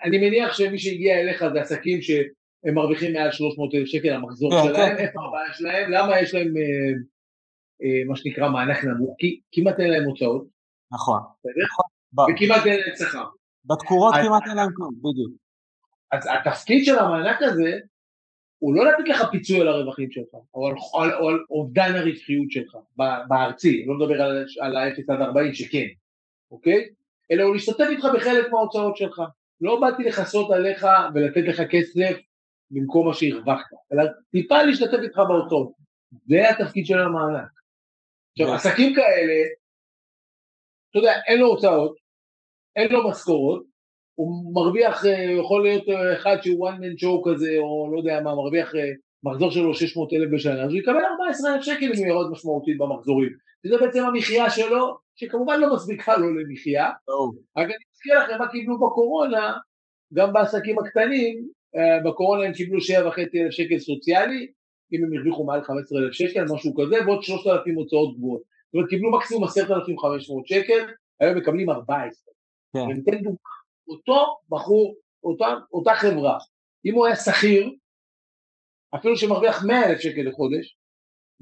אני 0.03 0.17
מניח 0.17 0.53
שמי 0.53 0.79
שהגיע 0.79 1.19
אליך 1.19 1.43
זה 1.53 1.61
עסקים 1.61 2.01
שהם 2.01 2.73
מרוויחים 2.75 3.13
מעל 3.13 3.31
300 3.31 3.75
אלף 3.75 3.87
שקל 3.87 4.13
המחזור 4.13 4.51
כן, 4.51 4.63
שלהם, 4.63 4.97
כן. 4.97 5.03
איפה 5.03 5.19
הבעיה 5.27 5.53
שלהם? 5.53 5.91
למה 5.91 6.19
יש 6.19 6.33
להם 6.33 6.47
אה, 6.57 6.93
מה 8.07 8.15
שנקרא 8.15 8.49
מענק 8.49 8.83
נמוך? 8.83 9.15
כי 9.19 9.39
כמעט 9.51 9.79
אין 9.79 9.89
להם 9.89 10.03
הוצאות. 10.03 10.47
נכון. 10.91 11.19
נכון. 11.43 11.85
וכמעט 12.33 12.65
אין 12.65 12.79
להם 12.79 12.95
שכר. 12.95 13.25
בתקורות 13.65 14.13
כמעט 14.13 14.43
אין 14.47 14.57
להם 14.57 14.69
כלום, 14.75 14.93
בדיוק. 14.97 15.31
אז 16.11 16.27
התפקיד 16.27 16.85
של 16.85 16.99
המענק 16.99 17.41
הזה 17.41 17.79
הוא 18.59 18.75
לא 18.75 18.85
לתת 18.85 19.09
לך 19.09 19.29
פיצוי 19.31 19.61
על 19.61 19.67
הרווחים 19.67 20.11
שלך, 20.11 20.33
או 20.53 20.67
על, 20.67 20.73
על, 20.93 21.13
או 21.13 21.29
על 21.29 21.39
אובדן 21.49 21.95
הרווחיות 21.95 22.51
שלך, 22.51 22.77
בארצי, 23.27 23.85
לא 23.85 23.93
מדבר 23.93 24.21
על, 24.21 24.45
על 24.61 24.77
ה-0 24.77 25.13
עד 25.13 25.21
40 25.21 25.53
שכן, 25.53 25.85
אוקיי? 26.51 26.89
אלא 27.31 27.43
הוא 27.43 27.53
להשתתף 27.53 27.85
איתך 27.89 28.07
בחלק 28.15 28.51
מההוצאות 28.51 28.97
שלך. 28.97 29.21
לא 29.61 29.79
באתי 29.81 30.03
לכסות 30.03 30.51
עליך 30.51 30.87
ולתת 31.13 31.47
לך 31.47 31.61
כסף 31.69 32.17
במקום 32.71 33.07
מה 33.07 33.13
שהרווחת, 33.13 33.65
אלא 33.93 34.03
טיפה 34.31 34.63
להשתתף 34.63 34.97
איתך 35.03 35.17
בהוצאות. 35.17 35.71
זה 36.27 36.49
התפקיד 36.49 36.85
של 36.85 36.99
המענק. 36.99 37.56
עכשיו, 38.41 38.53
עסקים 38.53 38.95
כאלה, 38.95 39.33
אתה 40.89 40.99
יודע, 40.99 41.13
אין 41.27 41.39
לו 41.39 41.47
הוצאות, 41.47 41.95
אין 42.75 42.91
לו 42.91 43.09
משכורות, 43.09 43.63
הוא 44.15 44.53
מרוויח, 44.53 45.05
אה, 45.05 45.31
יכול 45.39 45.63
להיות 45.63 45.89
אה, 45.89 46.15
אחד 46.15 46.37
שהוא 46.41 46.69
one 46.69 46.73
man 46.73 47.03
show 47.03 47.31
כזה, 47.31 47.55
או 47.57 47.89
לא 47.91 47.97
יודע 47.97 48.21
מה, 48.23 48.35
מרוויח 48.35 48.75
אה, 48.75 48.91
מחזור 49.23 49.51
שלו 49.51 49.73
600 49.73 50.13
אלף 50.13 50.29
בשנה, 50.33 50.63
אז 50.63 50.69
הוא 50.69 50.79
יקבל 50.79 51.05
14 51.11 51.53
אלף 51.53 51.61
שקל 51.61 51.85
אם 51.85 51.97
הוא 51.97 52.07
ירד 52.07 52.31
משמעותית 52.31 52.77
במחזורים. 52.77 53.29
וזה 53.65 53.77
בעצם 53.77 54.03
המחיה 54.03 54.49
שלו, 54.49 54.97
שכמובן 55.15 55.59
לא 55.59 55.75
מספיקה 55.75 56.17
לו 56.17 56.35
למחיה. 56.35 56.85
רק 57.57 57.65
אני 57.65 57.83
מזכיר 57.93 58.19
לכם 58.19 58.37
מה 58.39 58.47
קיבלו 58.47 58.79
בקורונה, 58.79 59.57
גם 60.13 60.33
בעסקים 60.33 60.79
הקטנים, 60.79 61.47
בקורונה 62.05 62.45
הם 62.45 62.53
קיבלו 62.53 62.79
7.5 62.79 63.19
אלף 63.35 63.51
שקל 63.51 63.79
סוציאלי, 63.79 64.51
אם 64.93 65.03
הם 65.03 65.13
הרוויחו 65.13 65.45
מעל 65.45 65.63
15 65.63 65.99
אלף 65.99 66.13
שקל, 66.13 66.45
משהו 66.53 66.73
כזה, 66.75 66.95
ועוד 67.05 67.23
3,000 67.23 67.75
הוצאות 67.75 68.17
גבוהות. 68.17 68.41
זאת 68.41 68.73
אומרת, 68.73 68.89
קיבלו 68.89 69.11
מקסימום 69.11 69.43
10,500 69.43 70.47
שקל, 70.47 70.93
היום 71.19 71.37
מקבלים 71.37 71.69
14. 71.69 72.33
כן. 72.73 72.79
אני 72.79 73.01
אתן 73.03 73.17
דוגמא, 73.17 73.37
אותו 73.87 74.37
בחור, 74.49 74.95
אותה, 75.23 75.45
אותה 75.73 75.93
חברה, 75.95 76.37
אם 76.85 76.93
הוא 76.93 77.05
היה 77.05 77.15
שכיר, 77.15 77.69
אפילו 78.95 79.17
שמרוויח 79.17 79.65
100 79.65 79.89
אלף 79.89 79.99
שקל 79.99 80.21
לחודש, 80.21 80.77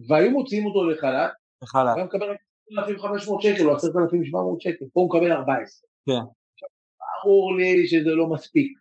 והיו 0.08 0.32
מוציאים 0.32 0.66
אותו 0.66 0.90
לחל"ת, 0.90 1.32
לחל"ת. 1.64 1.88
הוא 1.88 1.96
היה 1.96 2.06
מקבל 2.06 2.30
רק 2.30 2.38
10,500 2.72 3.42
שקל 3.42 3.70
או 3.70 3.76
10,700 3.76 4.62
שקל, 4.62 4.86
פה 4.94 5.02
הוא 5.02 5.10
מקבל 5.10 5.32
14. 5.32 5.90
כן. 6.06 6.12
ברור 7.24 7.56
לי 7.58 7.88
שזה 7.88 8.10
לא 8.10 8.28
מספיק, 8.28 8.78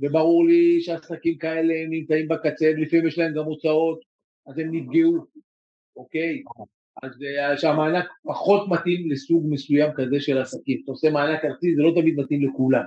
וברור 0.00 0.46
לי 0.46 0.80
שעסקים 0.80 1.38
כאלה 1.38 1.74
נמצאים 1.90 2.28
בקצה, 2.28 2.72
לפעמים 2.76 3.06
יש 3.06 3.18
להם 3.18 3.34
גם 3.34 3.44
הוצאות, 3.44 4.00
אז 4.46 4.58
הם 4.58 4.68
נפגעו, 4.70 5.26
אוקיי? 5.96 6.42
אז 7.02 7.10
אה, 7.22 7.56
שהמענק 7.56 8.06
פחות 8.24 8.68
מתאים 8.68 9.10
לסוג 9.10 9.44
מסוים 9.48 9.90
כזה 9.96 10.20
של 10.20 10.38
עסקים. 10.38 10.80
אתה 10.84 10.92
עושה 10.92 11.10
מענק 11.10 11.44
ארצי, 11.44 11.74
זה 11.76 11.82
לא 11.82 11.92
תמיד 12.00 12.14
מתאים 12.16 12.48
לכולם. 12.48 12.84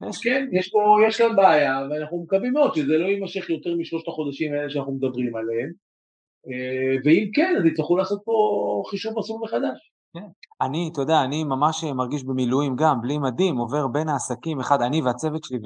כן, 0.00 0.10
כן 0.22 0.48
יש 0.52 0.68
פה, 0.68 0.96
יש 1.08 1.18
כאן 1.18 1.36
בעיה, 1.36 1.86
ואנחנו 1.90 2.22
מקווים 2.22 2.52
מאוד 2.52 2.74
שזה 2.74 2.98
לא 2.98 3.06
יימשך 3.06 3.50
יותר 3.50 3.74
משלושת 3.74 4.08
החודשים 4.08 4.52
האלה 4.52 4.70
שאנחנו 4.70 4.92
מדברים 4.92 5.36
עליהם, 5.36 5.72
אה, 6.46 6.96
ואם 7.04 7.30
כן, 7.34 7.54
אז 7.58 7.66
יצטרכו 7.66 7.96
לעשות 7.96 8.22
פה 8.24 8.32
חישוב 8.90 9.18
מסלול 9.18 9.40
מחדש. 9.42 9.90
כן. 10.14 10.26
אני, 10.66 10.90
אתה 10.92 11.00
יודע, 11.00 11.22
אני 11.24 11.44
ממש 11.44 11.84
מרגיש 11.84 12.24
במילואים 12.24 12.76
גם, 12.76 13.00
בלי 13.02 13.18
מדים, 13.18 13.56
עובר 13.56 13.86
בין 13.86 14.08
העסקים, 14.08 14.60
אחד, 14.60 14.82
אני 14.82 15.02
והצוות 15.02 15.44
שלי, 15.44 15.58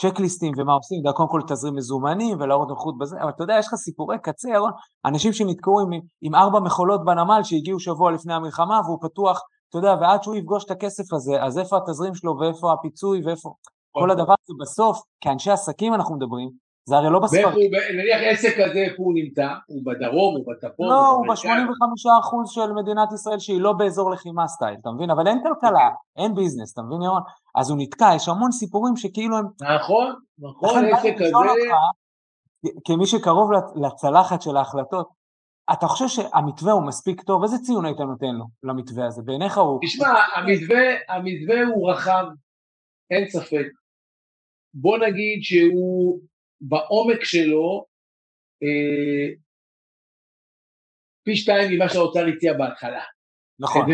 צ'קליסטים 0.00 0.52
ומה 0.56 0.72
עושים, 0.72 1.02
קודם 1.14 1.28
כל 1.28 1.40
תזרים 1.48 1.74
מזומנים 1.74 2.40
ולהראות 2.40 2.68
נוחות 2.68 2.98
בזה, 2.98 3.16
אבל 3.22 3.30
אתה 3.30 3.42
יודע, 3.42 3.54
יש 3.58 3.66
לך 3.66 3.74
סיפורי 3.74 4.16
קצה, 4.22 4.48
ירון, 4.50 4.70
אנשים 5.04 5.32
שנתקעו 5.32 5.80
עם, 5.80 6.00
עם 6.22 6.34
ארבע 6.34 6.60
מכולות 6.60 7.04
בנמל 7.04 7.40
שהגיעו 7.42 7.80
שבוע 7.80 8.12
לפני 8.12 8.34
המלחמה 8.34 8.80
והוא 8.84 8.98
פתוח, 9.02 9.40
אתה 9.68 9.78
יודע, 9.78 9.94
ועד 10.00 10.22
שהוא 10.22 10.36
יפגוש 10.36 10.64
את 10.64 10.70
הכסף 10.70 11.12
הזה, 11.12 11.42
אז 11.42 11.58
איפה 11.58 11.76
התזרים 11.76 12.14
שלו 12.14 12.36
ואיפה 12.40 12.72
הפיצוי 12.72 13.20
ואיפה, 13.26 13.52
כל 13.92 14.00
נכון. 14.00 14.10
הדבר 14.10 14.34
הזה 14.44 14.54
בסוף, 14.60 15.02
כאנשי 15.20 15.50
עסקים 15.50 15.94
אנחנו 15.94 16.16
מדברים, 16.16 16.50
זה 16.84 16.96
הרי 16.96 17.10
לא 17.10 17.18
בספר. 17.18 17.48
נניח 17.94 18.20
עסק 18.30 18.54
כזה, 18.60 18.78
איפה 18.78 19.02
הוא 19.02 19.14
נמצא? 19.14 19.48
הוא 19.66 19.82
בדרום, 19.86 20.36
הוא 20.36 20.44
בצפון? 20.52 20.88
לא, 20.88 21.08
הוא 21.08 21.26
ב-85% 21.26 22.46
של 22.46 22.72
מדינת 22.72 23.12
ישראל 23.12 23.38
שהיא 23.38 23.60
לא 23.60 23.72
באזור 23.72 24.10
לחימה 24.10 24.48
סטייל, 24.48 24.76
אתה 24.80 24.90
מבין? 24.90 25.10
אבל 25.10 25.26
אין 25.26 25.42
כלכלה, 25.42 25.88
אין 26.16 26.34
ביזנס, 26.34 26.72
אתה 26.72 26.82
מבין 26.82 27.02
ירון? 27.02 27.22
אז 27.54 27.70
הוא 27.70 27.78
נתקע, 27.80 28.12
יש 28.16 28.28
המון 28.28 28.52
סיפורים 28.52 28.96
שכאילו 28.96 29.36
הם... 29.38 29.44
נכון, 29.76 30.14
נכון, 30.38 30.84
עסק 30.84 31.14
כזה... 31.18 31.30
כמי 32.84 33.06
שקרוב 33.06 33.50
לצלחת 33.84 34.42
של 34.42 34.56
ההחלטות, 34.56 35.08
אתה 35.72 35.86
חושב 35.86 36.08
שהמתווה 36.08 36.72
הוא 36.72 36.86
מספיק 36.86 37.22
טוב? 37.22 37.42
איזה 37.42 37.56
ציון 37.58 37.84
היית 37.84 37.98
נותן 38.00 38.34
לו, 38.38 38.44
למתווה 38.62 39.06
הזה? 39.06 39.22
בעיניך 39.24 39.58
הוא... 39.58 39.80
תשמע, 39.82 40.08
המתווה, 40.36 40.82
המתווה 41.08 41.66
הוא 41.74 41.90
רחב, 41.90 42.24
אין 43.10 43.28
ספק. 43.28 43.66
בוא 44.74 44.98
נגיד 44.98 45.38
שהוא 45.42 46.20
בעומק 46.60 47.24
שלו 47.24 47.86
אה, 48.62 49.34
פי 51.24 51.36
שתיים 51.36 51.72
ממה 51.72 51.88
שהאוצר 51.88 52.26
הציע 52.26 52.52
בהתחלה. 52.52 53.02
נכון, 53.60 53.86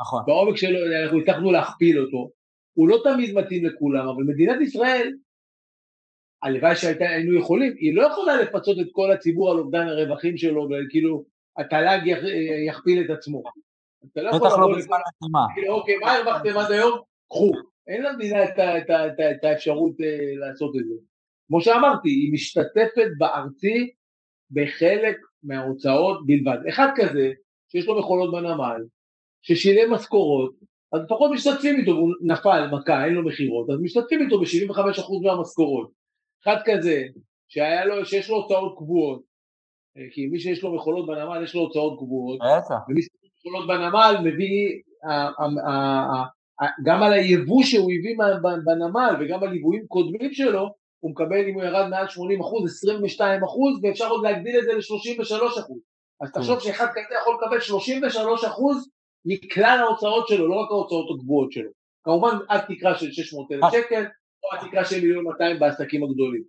נכון. 0.00 0.22
בעומק 0.26 0.56
שלו 0.56 0.78
אנחנו 1.04 1.20
הצלחנו 1.20 1.52
להכפיל 1.52 2.00
אותו. 2.00 2.30
הוא 2.74 2.88
לא 2.88 2.98
תמיד 3.04 3.34
מתאים 3.34 3.64
לכולם, 3.64 4.08
אבל 4.08 4.22
מדינת 4.24 4.60
ישראל, 4.60 5.12
הלוואי 6.42 6.76
שהיינו 6.76 7.38
יכולים, 7.38 7.72
היא 7.78 7.96
לא 7.96 8.02
יכולה 8.02 8.42
לפצות 8.42 8.78
את 8.80 8.86
כל 8.92 9.12
הציבור 9.12 9.50
על 9.50 9.58
אובדן 9.58 9.88
הרווחים 9.88 10.36
שלו, 10.36 10.68
וכאילו 10.70 11.24
התל"ג 11.58 12.00
יכפיל 12.68 13.04
את 13.04 13.10
עצמו. 13.10 13.42
אתה 14.12 14.22
לא 14.22 14.28
יכול 14.28 14.48
לבוא 14.48 14.76
בזמן 14.76 14.96
לחימה. 14.96 15.74
אוקיי, 15.74 15.96
מה 15.96 16.12
הרווחתם 16.12 16.58
עד 16.58 16.72
היום? 16.72 16.98
קחו. 17.28 17.52
אין 17.86 18.02
למדינה 18.02 18.44
את 19.34 19.44
האפשרות 19.44 20.00
אה, 20.00 20.34
לעשות 20.36 20.76
את 20.76 20.84
זה. 20.84 20.94
כמו 21.48 21.60
שאמרתי, 21.60 22.08
היא 22.08 22.32
משתתפת 22.32 23.08
בארצי 23.18 23.90
בחלק 24.50 25.16
מההוצאות 25.42 26.26
בלבד. 26.26 26.58
אחד 26.68 26.88
כזה, 26.96 27.32
שיש 27.72 27.86
לו 27.86 27.98
מכונות 27.98 28.32
בנמל, 28.32 28.80
ששילם 29.42 29.92
משכורות, 29.92 30.54
אז 30.92 31.00
לפחות 31.04 31.30
משתתפים 31.34 31.76
איתו, 31.80 31.90
הוא 31.90 32.14
נפל, 32.22 32.68
מכה, 32.72 33.04
אין 33.04 33.14
לו 33.14 33.24
מכירות, 33.24 33.70
אז 33.70 33.80
משתתפים 33.80 34.20
איתו 34.20 34.40
ב-75% 34.40 34.82
מהמשכורות. 35.24 35.90
אחד 36.42 36.56
כזה, 36.64 37.02
שהיה 37.48 37.84
לו, 37.84 38.06
שיש 38.06 38.30
לו 38.30 38.36
הוצאות 38.36 38.78
קבועות, 38.78 39.22
אה, 39.96 40.02
כי 40.12 40.26
מי 40.26 40.40
שיש 40.40 40.62
לו 40.62 40.74
מכולות 40.74 41.06
בנמל 41.06 41.42
יש 41.44 41.54
לו 41.54 41.60
הוצאות 41.60 41.98
קבועות, 41.98 42.38
ומי 42.88 43.02
שיש 43.02 43.10
לו 43.44 43.50
מכולות 43.50 43.68
בנמל 43.68 44.16
מביא, 44.24 44.80
גם 46.84 47.02
על 47.02 47.12
היבוא 47.12 47.62
שהוא 47.62 47.90
הביא 47.92 48.16
בנמל 48.64 49.14
וגם 49.20 49.42
על 49.42 49.56
יבואים 49.56 49.86
קודמים 49.86 50.32
שלו, 50.32 50.74
הוא 51.00 51.10
מקבל 51.10 51.48
אם 51.48 51.54
הוא 51.54 51.62
ירד 51.62 51.88
מעל 51.90 52.08
80 52.08 52.40
אחוז, 52.40 52.70
22 52.70 53.44
אחוז, 53.44 53.80
ואפשר 53.82 54.08
עוד 54.08 54.24
להגדיל 54.24 54.58
את 54.58 54.64
זה 54.64 54.72
ל-33 54.72 55.60
אחוז. 55.60 55.80
אז 56.20 56.32
תחשוב 56.32 56.54
כן. 56.54 56.60
שאחד 56.60 56.86
כזה 56.86 57.14
יכול 57.22 57.38
לקבל 57.42 57.60
33 57.60 58.44
אחוז 58.44 58.88
מכלל 59.24 59.78
ההוצאות 59.80 60.28
שלו, 60.28 60.48
לא 60.48 60.54
רק 60.54 60.70
ההוצאות 60.70 61.06
הגבוהות 61.14 61.52
שלו. 61.52 61.70
כמובן 62.04 62.36
עד 62.48 62.60
תקרה 62.68 62.98
של 62.98 63.12
600 63.12 63.52
אלף 63.52 63.64
שקל, 63.72 64.04
או 64.42 64.52
עד 64.52 64.68
תקרה 64.68 64.84
של 64.84 65.00
מיליון 65.00 65.24
200 65.24 65.58
בעסקים 65.58 66.04
הגדולים. 66.04 66.42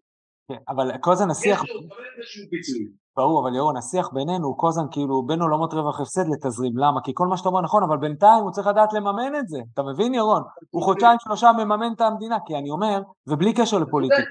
כן, 0.48 0.58
אבל 0.68 0.92
כל 1.02 1.12
הזמן 1.12 1.30
השיח... 1.32 1.64
יש 1.64 1.70
לו 1.70 1.82
איזשהו 2.18 2.50
פיצוי. 2.50 2.86
ברור, 3.20 3.40
אבל 3.42 3.56
ירון, 3.56 3.78
השיח 3.78 4.10
בינינו 4.14 4.48
הוא 4.48 4.68
הזמן 4.70 4.86
כאילו 4.92 5.24
בין 5.24 5.42
עולמות 5.42 5.74
רווח 5.74 6.00
הפסד 6.00 6.30
לתזרים, 6.30 6.78
למה? 6.78 7.02
כי 7.02 7.12
כל 7.16 7.28
מה 7.28 7.38
שאתה 7.38 7.50
אומר 7.50 7.62
נכון, 7.62 7.84
אבל 7.84 7.98
בינתיים 7.98 8.44
הוא 8.44 8.52
צריך 8.52 8.68
לדעת 8.68 8.94
לממן 8.94 9.36
את 9.40 9.48
זה, 9.48 9.60
אתה 9.74 9.84
מבין 9.84 10.14
ירון? 10.14 10.44
הוא 10.70 10.84
חודשיים 10.84 11.18
שלושה 11.20 11.52
מממן 11.52 11.94
את 11.96 12.02
המדינה, 12.02 12.38
כי 12.46 12.56
אני 12.56 12.70
אומר, 12.70 13.02
ובלי 13.28 13.54
קשר 13.54 13.78
לפוליטיקה, 13.78 14.22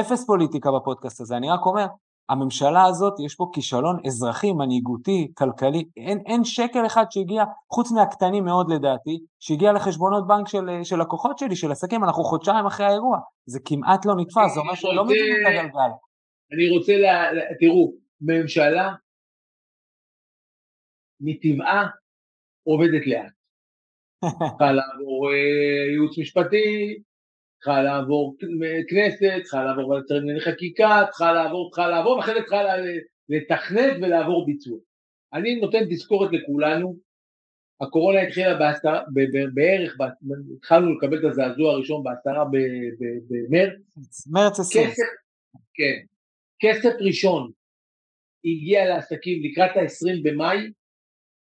אפס 0.00 0.26
פוליטיקה 0.26 0.70
בפודקאסט 0.72 1.20
הזה, 1.20 1.36
אני 1.36 1.50
רק 1.50 1.66
אומר, 1.66 1.86
הממשלה 2.28 2.84
הזאת 2.84 3.20
יש 3.20 3.34
פה 3.34 3.50
כישלון 3.52 3.96
אזרחי, 4.06 4.52
מנהיגותי, 4.52 5.32
כלכלי, 5.38 5.84
אין, 5.96 6.18
אין 6.26 6.44
שקל 6.44 6.86
אחד 6.86 7.04
שהגיע, 7.10 7.44
חוץ 7.72 7.92
מהקטנים 7.92 8.44
מאוד 8.44 8.72
לדעתי, 8.72 9.18
שהגיע 9.40 9.72
לחשבונות 9.72 10.26
בנק 10.26 10.48
של, 10.48 10.70
של 10.82 11.00
לקוחות 11.00 11.38
שלי, 11.38 11.56
של 11.56 11.70
עסקים, 11.70 12.04
אנחנו 12.04 12.24
חודשיים 12.24 12.66
אחרי 12.66 12.86
האירוע, 12.86 13.18
זה 13.46 13.58
כמעט 13.64 14.06
לא 14.06 14.14
נתפס, 14.16 14.54
זה 14.54 14.60
אומר 14.60 14.74
שלא 14.74 15.04
מבינים 15.04 15.34
את 15.42 15.46
הגלגל. 15.46 15.90
אני 16.52 16.78
רוצה, 16.78 16.96
לה, 16.96 17.24
תראו, 17.60 17.92
ממשלה 18.20 18.94
מטבעה 21.20 21.86
עובדת 22.62 23.06
לאט. 23.06 23.32
צריכה 24.50 24.72
לעבור 24.72 25.30
אה, 25.32 25.90
ייעוץ 25.90 26.18
משפטי, 26.18 27.02
צריכה 27.58 27.82
לעבור 27.82 28.36
כנסת, 28.88 29.42
צריכה 29.42 29.64
לעבור 29.64 29.88
ועדת 29.88 30.08
שרים 30.08 30.20
לענייני 30.20 30.40
חקיקה, 30.40 31.04
צריכה 31.10 31.32
לעבור, 31.32 31.70
צריכה 31.70 31.88
לעבור, 31.88 32.16
ואחרי 32.16 32.34
זה 32.34 32.40
צריכה 32.40 32.62
לתכנת 33.28 33.96
ולעבור 34.02 34.46
ביצוע. 34.46 34.78
אני 35.32 35.60
נותן 35.60 35.78
תזכורת 35.90 36.30
לכולנו, 36.32 36.96
הקורונה 37.80 38.22
התחילה 38.22 38.58
בעשרה, 38.58 39.02
בערך, 39.54 39.96
התחלנו 40.56 40.94
לקבל 40.94 41.18
את 41.18 41.24
הזעזוע 41.24 41.72
הראשון 41.72 42.02
בעשרה 42.02 42.44
במרץ. 43.28 44.26
מרץ 44.30 44.60
עשרים. 44.60 44.90
כן, 45.74 46.04
כסף 46.60 46.94
ראשון 47.00 47.50
הגיע 48.44 48.88
לעסקים 48.88 49.42
לקראת 49.42 49.76
ה-20 49.76 50.20
במאי, 50.24 50.72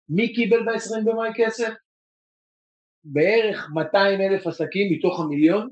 מי 0.09 0.33
קיבל 0.33 0.65
ב-20 0.65 1.05
במאי 1.05 1.29
כסף? 1.35 1.73
בערך 3.03 3.69
200 3.73 4.21
אלף 4.21 4.47
עסקים 4.47 4.93
מתוך 4.93 5.19
המיליון 5.19 5.69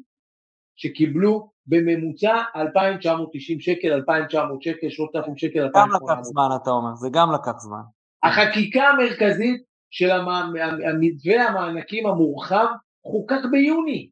שקיבלו 0.75 1.49
בממוצע 1.67 2.35
2,990 2.55 3.59
שקל, 3.59 3.91
2,900 3.93 4.63
שקל, 4.63 4.89
3,000 4.89 5.37
שקל, 5.37 5.59
2,800. 5.59 6.01
גם 6.01 6.11
לקח 6.11 6.21
זמן 6.21 6.49
אתה 6.61 6.69
אומר, 6.69 6.95
זה 6.95 7.09
גם 7.13 7.27
לקח 7.33 7.57
זמן. 7.57 7.81
החקיקה 8.23 8.83
המרכזית 8.83 9.63
של 9.91 10.11
המתווה 10.11 11.43
המענקים 11.47 12.05
המורחב 12.05 12.65
חוקק 13.03 13.41
ביוני. 13.51 14.09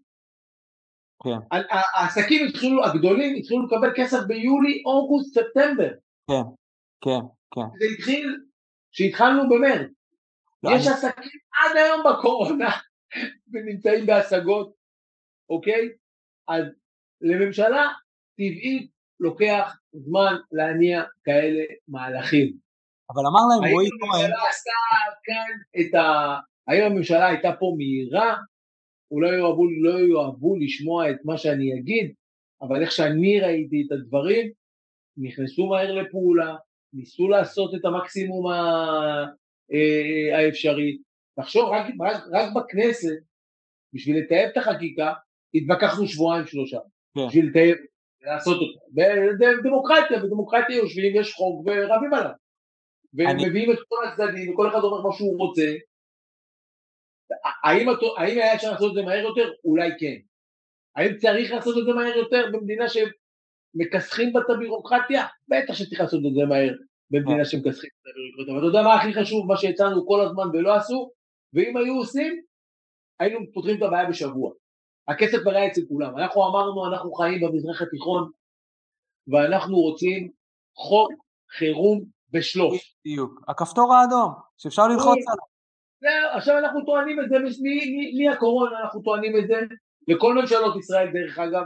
כן. 1.23 1.57
העסקים 1.95 2.47
התחילו, 2.47 2.85
הגדולים 2.85 3.35
התחילו 3.35 3.65
לקבל 3.65 3.91
כסף 3.95 4.17
ביולי, 4.27 4.83
אוגוסט, 4.85 5.33
ספטמבר. 5.33 5.89
כן, 6.31 6.43
כן. 7.03 7.23
כן. 7.53 7.67
זה 7.79 7.85
התחיל, 7.97 8.37
כשהתחלנו 8.91 9.49
במרץ. 9.49 9.91
לא, 10.63 10.69
יש 10.75 10.87
אני... 10.87 10.95
עסקים 10.95 11.39
עד 11.53 11.77
היום 11.77 12.01
בקורונה 12.05 12.69
ונמצאים 13.53 14.05
בהשגות, 14.05 14.73
אוקיי? 15.49 15.89
אז 16.47 16.63
לממשלה 17.21 17.87
טבעית 18.35 18.91
לוקח 19.19 19.77
זמן 19.93 20.35
להניע 20.51 21.03
כאלה 21.23 21.63
מהלכים. 21.87 22.53
אבל 23.09 23.23
אמר 23.25 23.39
להם 23.49 23.73
רועי 23.73 23.89
כהן... 23.89 24.11
האם 24.11 24.23
הממשלה 24.23 24.49
עשתה 24.49 24.71
כאן 25.23 25.81
את 25.81 25.93
ה... 25.95 26.35
האם 26.67 26.91
הממשלה 26.91 27.27
הייתה 27.27 27.49
פה 27.59 27.75
מהירה? 27.77 28.35
אולי 29.11 29.37
יאהבו, 29.37 29.63
לא 29.69 29.99
יאהבו 29.99 30.55
לשמוע 30.55 31.11
את 31.11 31.17
מה 31.25 31.37
שאני 31.37 31.79
אגיד, 31.79 32.13
אבל 32.61 32.81
איך 32.81 32.91
שאני 32.91 33.41
ראיתי 33.41 33.83
את 33.87 33.91
הדברים, 33.91 34.51
נכנסו 35.17 35.67
מהר 35.67 35.93
לפעולה, 35.93 36.55
ניסו 36.93 37.27
לעשות 37.27 37.75
את 37.75 37.85
המקסימום 37.85 38.47
ה... 38.47 38.57
אה, 39.73 40.37
האפשרי. 40.37 40.97
תחשוב, 41.39 41.69
רק, 41.69 41.85
רק, 42.01 42.23
רק 42.33 42.53
בכנסת, 42.55 43.17
בשביל 43.93 44.17
לטייב 44.17 44.49
את 44.49 44.57
החקיקה, 44.57 45.13
התווכחנו 45.53 46.07
שבועיים 46.07 46.47
שלושה. 46.47 46.77
כן. 47.15 47.27
בשביל 47.27 47.49
לטייב, 47.49 47.77
לעשות 48.21 48.57
אותה. 48.61 48.79
בדמוקרטיה, 49.63 50.19
בדמוקרטיה 50.19 50.75
יושבים, 50.75 51.15
יש 51.15 51.33
חוק 51.33 51.59
ורבים 51.65 52.13
עליו. 52.13 52.31
ומביאים 53.13 53.71
את 53.71 53.77
כל 53.87 54.07
הצדדים, 54.07 54.53
וכל 54.53 54.69
אחד 54.69 54.79
אומר 54.79 55.01
מה 55.01 55.15
שהוא 55.17 55.37
רוצה. 55.37 55.73
האם, 57.63 57.89
האם 58.17 58.37
היה 58.37 58.55
אפשר 58.55 58.71
לעשות 58.71 58.89
את 58.89 58.95
זה 58.95 59.01
מהר 59.01 59.23
יותר? 59.23 59.51
אולי 59.65 59.89
כן. 59.99 60.15
האם 60.95 61.17
צריך 61.17 61.51
לעשות 61.51 61.77
את 61.77 61.85
זה 61.85 61.93
מהר 61.93 62.17
יותר 62.17 62.45
במדינה 62.53 62.89
שמכסחים 63.73 64.33
בה 64.33 64.39
את 64.39 64.49
הבירוקרטיה? 64.49 65.25
בטח 65.47 65.73
שצריך 65.73 66.01
לעשות 66.01 66.19
את 66.27 66.33
זה 66.33 66.45
מהר 66.45 66.73
במדינה 67.11 67.37
כן. 67.37 67.45
שמכסחים 67.45 67.89
את 68.01 68.07
הבירוקרטיה. 68.07 68.53
אבל 68.53 68.59
אתה 68.59 68.67
יודע 68.67 68.81
מה 68.81 68.93
הכי 68.93 69.13
חשוב, 69.13 69.47
מה 69.47 69.57
שהצענו 69.57 70.07
כל 70.07 70.21
הזמן 70.21 70.43
ולא 70.53 70.75
עשו? 70.75 71.11
ואם 71.53 71.77
היו 71.77 71.93
עושים, 71.93 72.41
היינו 73.19 73.39
פותרים 73.53 73.77
את 73.77 73.81
הבעיה 73.81 74.09
בשבוע. 74.09 74.51
הכסף 75.07 75.37
היה 75.47 75.67
אצל 75.67 75.81
כולם. 75.89 76.17
אנחנו 76.17 76.47
אמרנו, 76.47 76.87
אנחנו 76.87 77.13
חיים 77.13 77.41
במזרח 77.41 77.81
התיכון, 77.81 78.29
ואנחנו 79.27 79.75
רוצים 79.77 80.31
חוק 80.75 81.11
חירום 81.57 82.03
בשלוש. 82.31 82.95
בדיוק. 83.05 83.41
הכפתור 83.47 83.93
האדום, 83.93 84.33
שאפשר 84.57 84.87
ללחוץ 84.87 85.27
עליו. 85.27 85.47
זהו, 86.01 86.37
עכשיו 86.37 86.57
אנחנו 86.57 86.85
טוענים 86.85 87.19
את 87.19 87.29
זה 87.29 87.35
מהקורונה, 88.19 88.79
אנחנו 88.79 89.01
טוענים 89.01 89.37
את 89.37 89.47
זה 89.47 89.61
לכל 90.07 90.33
ממשלות 90.33 90.75
ישראל 90.77 91.07
דרך 91.13 91.39
אגב, 91.39 91.63